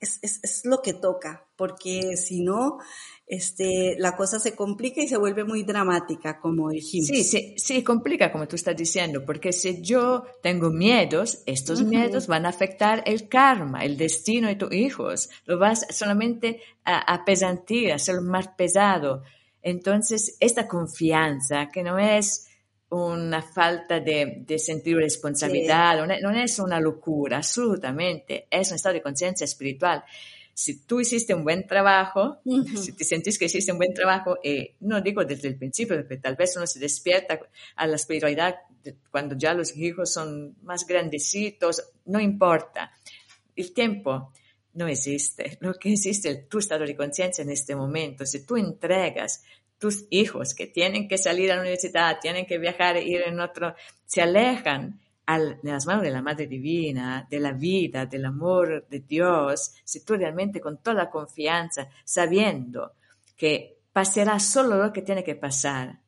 es, 0.00 0.62
lo 0.64 0.82
que 0.82 0.94
toca, 0.94 1.46
porque 1.56 2.16
si 2.16 2.40
no, 2.40 2.78
este, 3.26 3.96
la 3.98 4.16
cosa 4.16 4.38
se 4.38 4.54
complica 4.54 5.02
y 5.02 5.08
se 5.08 5.16
vuelve 5.16 5.44
muy 5.44 5.62
dramática, 5.62 6.38
como 6.38 6.70
dijimos. 6.70 7.08
Sí, 7.08 7.24
sí, 7.24 7.54
sí, 7.56 7.82
complica, 7.82 8.30
como 8.30 8.46
tú 8.46 8.56
estás 8.56 8.76
diciendo, 8.76 9.24
porque 9.24 9.52
si 9.52 9.80
yo 9.82 10.24
tengo 10.42 10.70
miedos, 10.70 11.42
estos 11.46 11.82
miedos 11.82 12.26
van 12.26 12.46
a 12.46 12.50
afectar 12.50 13.02
el 13.06 13.28
karma, 13.28 13.84
el 13.84 13.96
destino 13.96 14.48
de 14.48 14.56
tus 14.56 14.72
hijos, 14.72 15.30
lo 15.46 15.58
vas 15.58 15.86
solamente 15.90 16.60
a 16.84 17.14
apesantir, 17.14 17.90
a 17.90 17.96
hacerlo 17.96 18.22
más 18.22 18.48
pesado. 18.48 19.22
Entonces, 19.66 20.36
esta 20.38 20.68
confianza, 20.68 21.70
que 21.72 21.82
no 21.82 21.98
es 21.98 22.46
una 22.88 23.42
falta 23.42 23.98
de, 23.98 24.44
de 24.46 24.60
sentir 24.60 24.96
responsabilidad, 24.96 26.06
no, 26.06 26.30
es, 26.30 26.60
una 26.60 26.78
locura, 26.78 27.38
absolutamente, 27.38 28.46
es 28.48 28.70
un 28.70 28.76
estado 28.76 28.92
de 28.94 29.02
conciencia 29.02 29.44
espiritual. 29.44 30.04
Si 30.54 30.86
tú 30.86 31.00
hiciste 31.00 31.34
un 31.34 31.42
buen 31.42 31.66
trabajo, 31.66 32.38
si 32.76 32.92
te 32.92 33.02
sentís 33.02 33.40
que 33.40 33.46
hiciste 33.46 33.72
un 33.72 33.78
buen 33.78 33.92
trabajo, 33.92 34.38
eh, 34.40 34.76
no 34.82 35.00
digo 35.00 35.24
desde 35.24 35.48
el 35.48 35.56
principio, 35.56 35.96
porque 35.96 36.18
tal 36.18 36.36
vez 36.36 36.56
uno 36.56 36.68
se 36.68 36.78
despierta 36.78 37.40
a 37.74 37.88
la 37.88 37.96
espiritualidad 37.96 38.54
cuando 39.10 39.36
ya 39.36 39.52
los 39.52 39.76
hijos 39.76 40.12
son 40.12 40.54
más 40.62 40.86
grandecitos, 40.86 41.82
no 42.04 42.20
importa. 42.20 42.92
El 43.56 43.74
tiempo 43.74 44.30
no 44.76 44.86
existe. 44.86 45.58
Lo 45.60 45.74
que 45.74 45.92
existe 45.92 46.30
es 46.30 46.48
tu 46.48 46.58
estado 46.58 46.84
de 46.84 46.96
conciencia 46.96 47.42
en 47.42 47.50
este 47.50 47.74
momento. 47.74 48.24
Si 48.24 48.46
tú 48.46 48.56
entregas 48.56 49.42
tus 49.78 50.06
hijos 50.10 50.54
que 50.54 50.66
tienen 50.66 51.08
que 51.08 51.18
salir 51.18 51.50
a 51.50 51.56
la 51.56 51.62
universidad, 51.62 52.18
tienen 52.20 52.46
que 52.46 52.58
viajar, 52.58 52.96
ir 52.96 53.22
en 53.22 53.40
otro, 53.40 53.74
se 54.06 54.22
alejan 54.22 55.00
de 55.26 55.72
las 55.72 55.86
manos 55.86 56.04
de 56.04 56.10
la 56.10 56.22
Madre 56.22 56.46
Divina, 56.46 57.26
de 57.28 57.40
la 57.40 57.52
vida, 57.52 58.06
del 58.06 58.26
amor 58.26 58.86
de 58.88 59.00
Dios, 59.00 59.74
si 59.84 60.04
tú 60.04 60.14
realmente 60.14 60.60
con 60.60 60.80
toda 60.80 60.94
la 60.94 61.10
confianza, 61.10 61.88
sabiendo 62.04 62.92
que 63.36 63.78
pasará 63.92 64.38
solo 64.38 64.76
lo 64.76 64.92
que 64.92 65.02
tiene 65.02 65.24
que 65.24 65.34
pasar, 65.34 65.98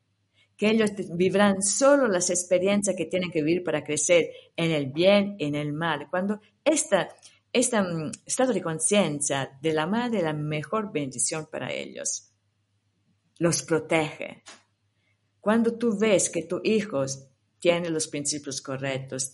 que 0.55 0.69
ellos 0.69 0.91
vivirán 1.13 1.61
solo 1.61 2.07
las 2.07 2.29
experiencias 2.29 2.95
que 2.95 3.05
tienen 3.05 3.31
que 3.31 3.41
vivir 3.41 3.63
para 3.63 3.83
crecer 3.83 4.29
en 4.55 4.71
el 4.71 4.87
bien, 4.87 5.35
en 5.39 5.55
el 5.55 5.73
mal. 5.73 6.07
Cuando 6.09 6.39
esta, 6.63 7.09
este 7.51 7.77
estado 8.25 8.53
de 8.53 8.61
conciencia 8.61 9.57
de 9.61 9.73
la 9.73 9.87
madre 9.87 10.19
es 10.19 10.23
la 10.23 10.33
mejor 10.33 10.91
bendición 10.91 11.47
para 11.51 11.71
ellos 11.71 12.29
los 13.39 13.63
protege. 13.63 14.43
Cuando 15.39 15.77
tú 15.77 15.97
ves 15.97 16.29
que 16.29 16.43
tu 16.43 16.61
hijo 16.63 17.03
tiene 17.57 17.89
los 17.89 18.07
principios 18.07 18.61
correctos, 18.61 19.33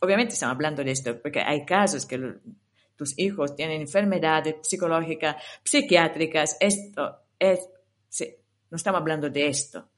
obviamente 0.00 0.34
estamos 0.34 0.54
hablando 0.54 0.82
de 0.82 0.90
esto, 0.90 1.20
porque 1.20 1.40
hay 1.40 1.64
casos 1.64 2.06
que 2.06 2.18
tus 2.96 3.16
hijos 3.18 3.54
tienen 3.54 3.82
enfermedades 3.82 4.56
psicológicas, 4.62 5.36
psiquiátricas, 5.62 6.56
esto 6.58 7.20
es, 7.38 7.68
no 8.70 8.76
estamos 8.76 9.00
hablando 9.00 9.30
de 9.30 9.46
esto. 9.46 9.88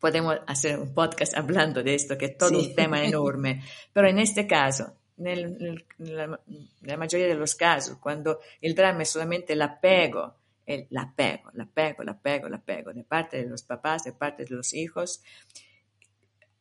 Podemos 0.00 0.36
hacer 0.48 0.80
un 0.80 0.92
podcast 0.92 1.36
hablando 1.36 1.82
de 1.82 1.94
esto, 1.94 2.18
que 2.18 2.24
es 2.24 2.36
todo 2.36 2.58
un 2.58 2.74
tema 2.74 3.04
enorme, 3.04 3.62
pero 3.92 4.08
en 4.08 4.18
este 4.18 4.46
caso, 4.46 4.96
en, 5.26 5.84
la, 5.98 6.96
mayoría 6.96 7.28
de 7.28 7.34
los 7.34 7.54
casos, 7.54 7.98
cuando 7.98 8.40
el 8.60 8.74
drama 8.74 9.02
es 9.02 9.10
solamente 9.10 9.52
el 9.52 9.62
apego, 9.62 10.34
el 10.66 10.86
apego, 10.96 11.50
el 11.54 11.60
apego, 11.60 12.02
el 12.02 12.08
apego, 12.08 12.46
el 12.46 12.54
apego, 12.54 12.92
de 12.92 13.04
parte 13.04 13.38
de 13.38 13.48
los 13.48 13.62
papás, 13.62 14.04
de 14.04 14.12
parte 14.12 14.44
de 14.44 14.54
los 14.54 14.72
hijos. 14.74 15.22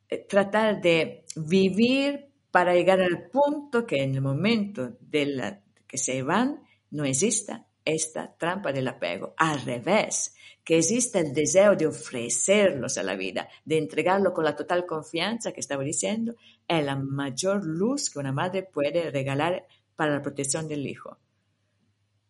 Eh, 0.10 0.26
tratar 0.28 0.82
de 0.82 1.26
vivir 1.36 2.28
para 2.52 2.74
llegar 2.74 3.02
al 3.02 3.30
punto 3.30 3.86
que 3.86 4.04
en 4.04 4.16
el 4.16 4.22
momento 4.22 4.98
de 5.00 5.60
que 5.88 5.98
se 5.98 6.22
van 6.24 6.64
no 6.90 7.06
exista 7.06 7.66
esta 7.86 8.36
trampa 8.38 8.72
del 8.72 8.88
apego. 8.88 9.34
Al 9.38 9.62
revés, 9.62 10.36
que 10.64 10.78
exista 10.78 11.20
el 11.20 11.34
deseo 11.34 11.76
de 11.76 11.88
ofrecerlos 11.88 12.98
a 12.98 13.04
la 13.04 13.16
vida, 13.16 13.50
de 13.66 13.78
entregarlo 13.78 14.34
con 14.34 14.46
la 14.46 14.56
total 14.56 14.86
confianza 14.86 15.52
que 15.52 15.60
estaba 15.60 15.84
diciendo, 15.84 16.36
es 16.68 16.86
la 16.86 16.96
mayor 16.96 17.66
luz 17.66 18.10
que 18.10 18.20
una 18.20 18.32
madre 18.32 18.64
puede 18.64 19.10
regalar 19.10 19.66
para 19.96 20.14
la 20.14 20.22
protección 20.22 20.68
del 20.68 20.86
hijo. 20.86 21.18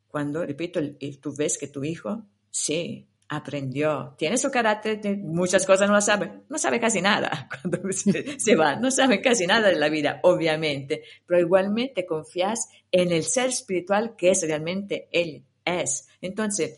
Cuando, 0.07 0.45
repito, 0.45 0.79
tú 1.21 1.33
ves 1.35 1.57
que 1.57 1.67
tu 1.67 1.83
hijo, 1.83 2.23
sí, 2.49 3.07
aprendió, 3.31 4.13
tiene 4.17 4.37
su 4.37 4.51
carácter, 4.51 4.99
muchas 5.19 5.65
cosas 5.65 5.87
no 5.87 5.95
lo 5.95 6.01
sabe, 6.01 6.43
no 6.49 6.57
sabe 6.57 6.81
casi 6.81 7.01
nada 7.01 7.47
cuando 7.61 7.79
se, 7.93 8.55
va, 8.57 8.75
no 8.75 8.91
sabe 8.91 9.21
casi 9.21 9.47
nada 9.47 9.69
de 9.69 9.77
la 9.77 9.87
vida, 9.87 10.19
obviamente, 10.23 11.03
pero 11.25 11.39
igualmente 11.39 12.05
confías 12.05 12.67
en 12.91 13.13
el 13.13 13.23
ser 13.23 13.47
espiritual 13.47 14.17
que 14.17 14.31
es 14.31 14.45
realmente 14.45 15.07
él 15.13 15.45
es. 15.63 16.09
Entonces, 16.19 16.77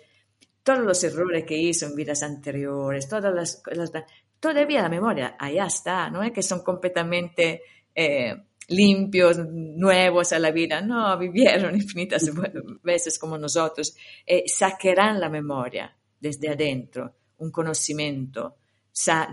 todos 0.61 0.81
los 0.81 1.03
errores 1.03 1.43
que 1.43 1.57
hizo 1.57 1.87
en 1.87 1.95
vidas 1.95 2.21
anteriores, 2.21 3.09
todas 3.09 3.33
las, 3.33 3.55
cosas, 3.63 3.91
todavía 4.39 4.83
la 4.83 4.89
memoria, 4.89 5.35
allá 5.39 5.65
está, 5.65 6.11
no 6.11 6.21
es 6.21 6.31
que 6.31 6.43
son 6.43 6.63
completamente... 6.63 7.63
Eh, 7.95 8.35
limpios, 8.69 9.37
nuevos 9.39 10.31
a 10.31 10.39
la 10.39 10.49
vida, 10.49 10.79
no, 10.79 11.17
vivieron 11.17 11.75
infinitas 11.75 12.31
veces 12.81 13.19
como 13.19 13.37
nosotros, 13.37 13.93
eh, 14.25 14.45
sacarán 14.47 15.19
la 15.19 15.27
memoria 15.27 15.93
desde 16.23 16.49
adentro, 16.49 17.13
un 17.39 17.51
conocimiento 17.51 18.55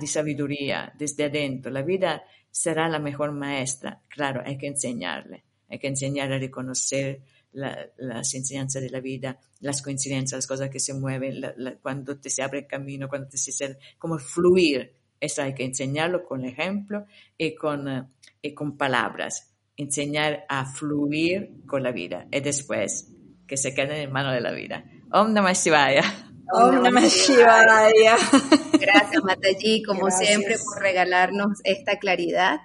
de 0.01 0.07
sabiduría 0.09 0.93
desde 0.99 1.25
adentro. 1.25 1.71
La 1.71 1.83
vida 1.83 2.25
será 2.51 2.89
la 2.89 2.99
mejor 2.99 3.31
maestra, 3.31 4.03
claro, 4.09 4.43
hay 4.45 4.59
que 4.59 4.67
enseñarle, 4.67 5.45
hay 5.69 5.79
que 5.79 5.87
enseñarle 5.87 6.35
a 6.35 6.39
reconocer 6.41 7.21
las 7.53 8.35
enseñanzas 8.35 8.83
de 8.83 8.91
la 8.91 9.01
vida, 9.01 9.39
las 9.61 9.83
coincidencias, 9.83 10.39
las 10.39 10.47
cosas 10.49 10.69
que 10.69 10.81
se 10.81 10.95
mueven, 10.95 11.41
cuando 11.81 12.19
te 12.19 12.29
se 12.29 12.43
abre 12.43 12.61
el 12.61 12.67
camino, 12.67 13.09
cuando 13.09 13.29
te 13.29 13.39
se 13.39 13.79
como 13.97 14.19
fluir. 14.19 14.93
Eso 15.21 15.43
hay 15.43 15.55
que 15.55 15.65
enseñarlo 15.65 16.25
con 16.25 16.45
ejemplo 16.45 17.07
y 17.39 17.55
con 17.55 18.11
y 18.43 18.55
con 18.55 18.77
palabras, 18.77 19.53
enseñar 19.77 20.45
a 20.49 20.65
fluir 20.65 21.63
con 21.67 21.83
la 21.85 21.93
vida 21.93 22.27
y 22.33 22.41
después 22.41 23.13
que 23.47 23.57
se 23.57 23.75
queden 23.75 23.97
en 23.97 24.13
mano 24.13 24.33
de 24.33 24.41
la 24.41 24.53
vida. 24.53 24.85
Om 25.13 25.33
Namah 25.33 25.53
Shivaya. 25.53 26.30
Om 26.53 26.83
Namah 26.83 27.07
Shivaya. 27.07 28.17
Gracias 28.73 29.23
Mataji, 29.23 29.83
como 29.83 30.11
siempre, 30.11 30.57
por 30.59 30.83
regalarnos 30.83 31.61
esta 31.63 31.99
claridad 31.99 32.61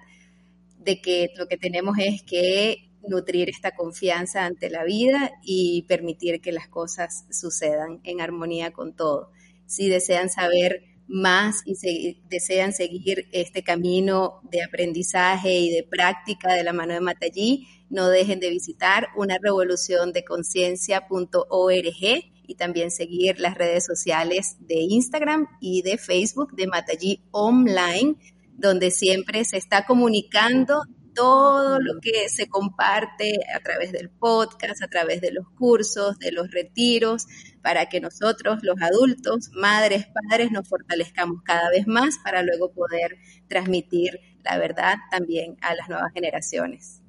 de 0.79 1.01
que 1.01 1.29
lo 1.37 1.47
que 1.47 1.57
tenemos 1.57 1.95
es 1.99 2.23
que 2.23 2.89
nutrir 3.07 3.49
esta 3.49 3.75
confianza 3.75 4.45
ante 4.45 4.71
la 4.71 4.83
vida 4.83 5.31
y 5.43 5.85
permitir 5.87 6.41
que 6.41 6.51
las 6.51 6.67
cosas 6.67 7.25
sucedan 7.29 7.99
en 8.03 8.21
armonía 8.21 8.71
con 8.71 8.95
todo. 8.95 9.29
Si 9.67 9.87
desean 9.87 10.29
saber 10.29 10.83
más 11.07 11.61
y 11.65 12.23
desean 12.27 12.73
seguir 12.73 13.27
este 13.31 13.63
camino 13.63 14.41
de 14.49 14.63
aprendizaje 14.63 15.59
y 15.59 15.69
de 15.69 15.83
práctica 15.83 16.55
de 16.55 16.63
la 16.63 16.73
mano 16.73 16.95
de 16.95 17.01
Matallí, 17.01 17.67
no 17.91 18.09
dejen 18.09 18.39
de 18.39 18.49
visitar 18.49 19.09
una 19.15 19.37
revolución 19.37 20.11
de 20.11 20.25
conciencia.org 20.25 22.34
y 22.47 22.55
también 22.55 22.91
seguir 22.91 23.39
las 23.39 23.55
redes 23.55 23.85
sociales 23.85 24.57
de 24.59 24.75
Instagram 24.75 25.47
y 25.59 25.81
de 25.81 25.97
Facebook 25.97 26.55
de 26.55 26.67
Matallí 26.67 27.23
Online, 27.31 28.15
donde 28.53 28.91
siempre 28.91 29.43
se 29.45 29.57
está 29.57 29.85
comunicando 29.85 30.83
todo 31.13 31.79
lo 31.79 31.99
que 32.01 32.29
se 32.29 32.47
comparte 32.47 33.39
a 33.55 33.59
través 33.61 33.91
del 33.91 34.09
podcast, 34.09 34.83
a 34.83 34.87
través 34.87 35.21
de 35.21 35.31
los 35.31 35.47
cursos, 35.57 36.19
de 36.19 36.31
los 36.31 36.51
retiros, 36.51 37.25
para 37.63 37.87
que 37.87 38.01
nosotros, 38.01 38.59
los 38.61 38.79
adultos, 38.81 39.49
madres, 39.53 40.05
padres, 40.29 40.51
nos 40.51 40.67
fortalezcamos 40.67 41.41
cada 41.43 41.69
vez 41.71 41.87
más 41.87 42.19
para 42.23 42.43
luego 42.43 42.73
poder 42.73 43.17
transmitir 43.47 44.19
la 44.43 44.59
verdad 44.59 44.97
también 45.09 45.57
a 45.61 45.73
las 45.73 45.89
nuevas 45.89 46.11
generaciones. 46.13 47.04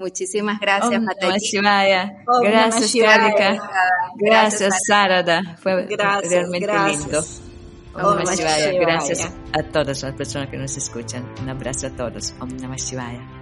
Muchísimas 0.00 0.58
gracias, 0.58 1.02
Matallí. 1.02 1.38
Gracias, 2.40 2.94
Gracias, 3.02 3.60
gracias, 4.16 4.74
Sarada. 4.86 5.42
Fue 5.62 5.86
realmente 5.86 6.72
lindo. 6.88 7.22
Om 7.92 8.16
Namah 8.16 8.34
Shivaya. 8.34 8.72
Gracias 8.80 9.30
a 9.52 9.62
todas 9.62 10.02
las 10.02 10.14
personas 10.14 10.48
que 10.48 10.56
nos 10.56 10.74
escuchan. 10.74 11.22
Un 11.42 11.50
abrazo 11.50 11.88
a 11.88 11.90
todos. 11.90 12.32
Om 12.40 12.56
Namah 12.56 12.76
Shivaya. 12.76 13.39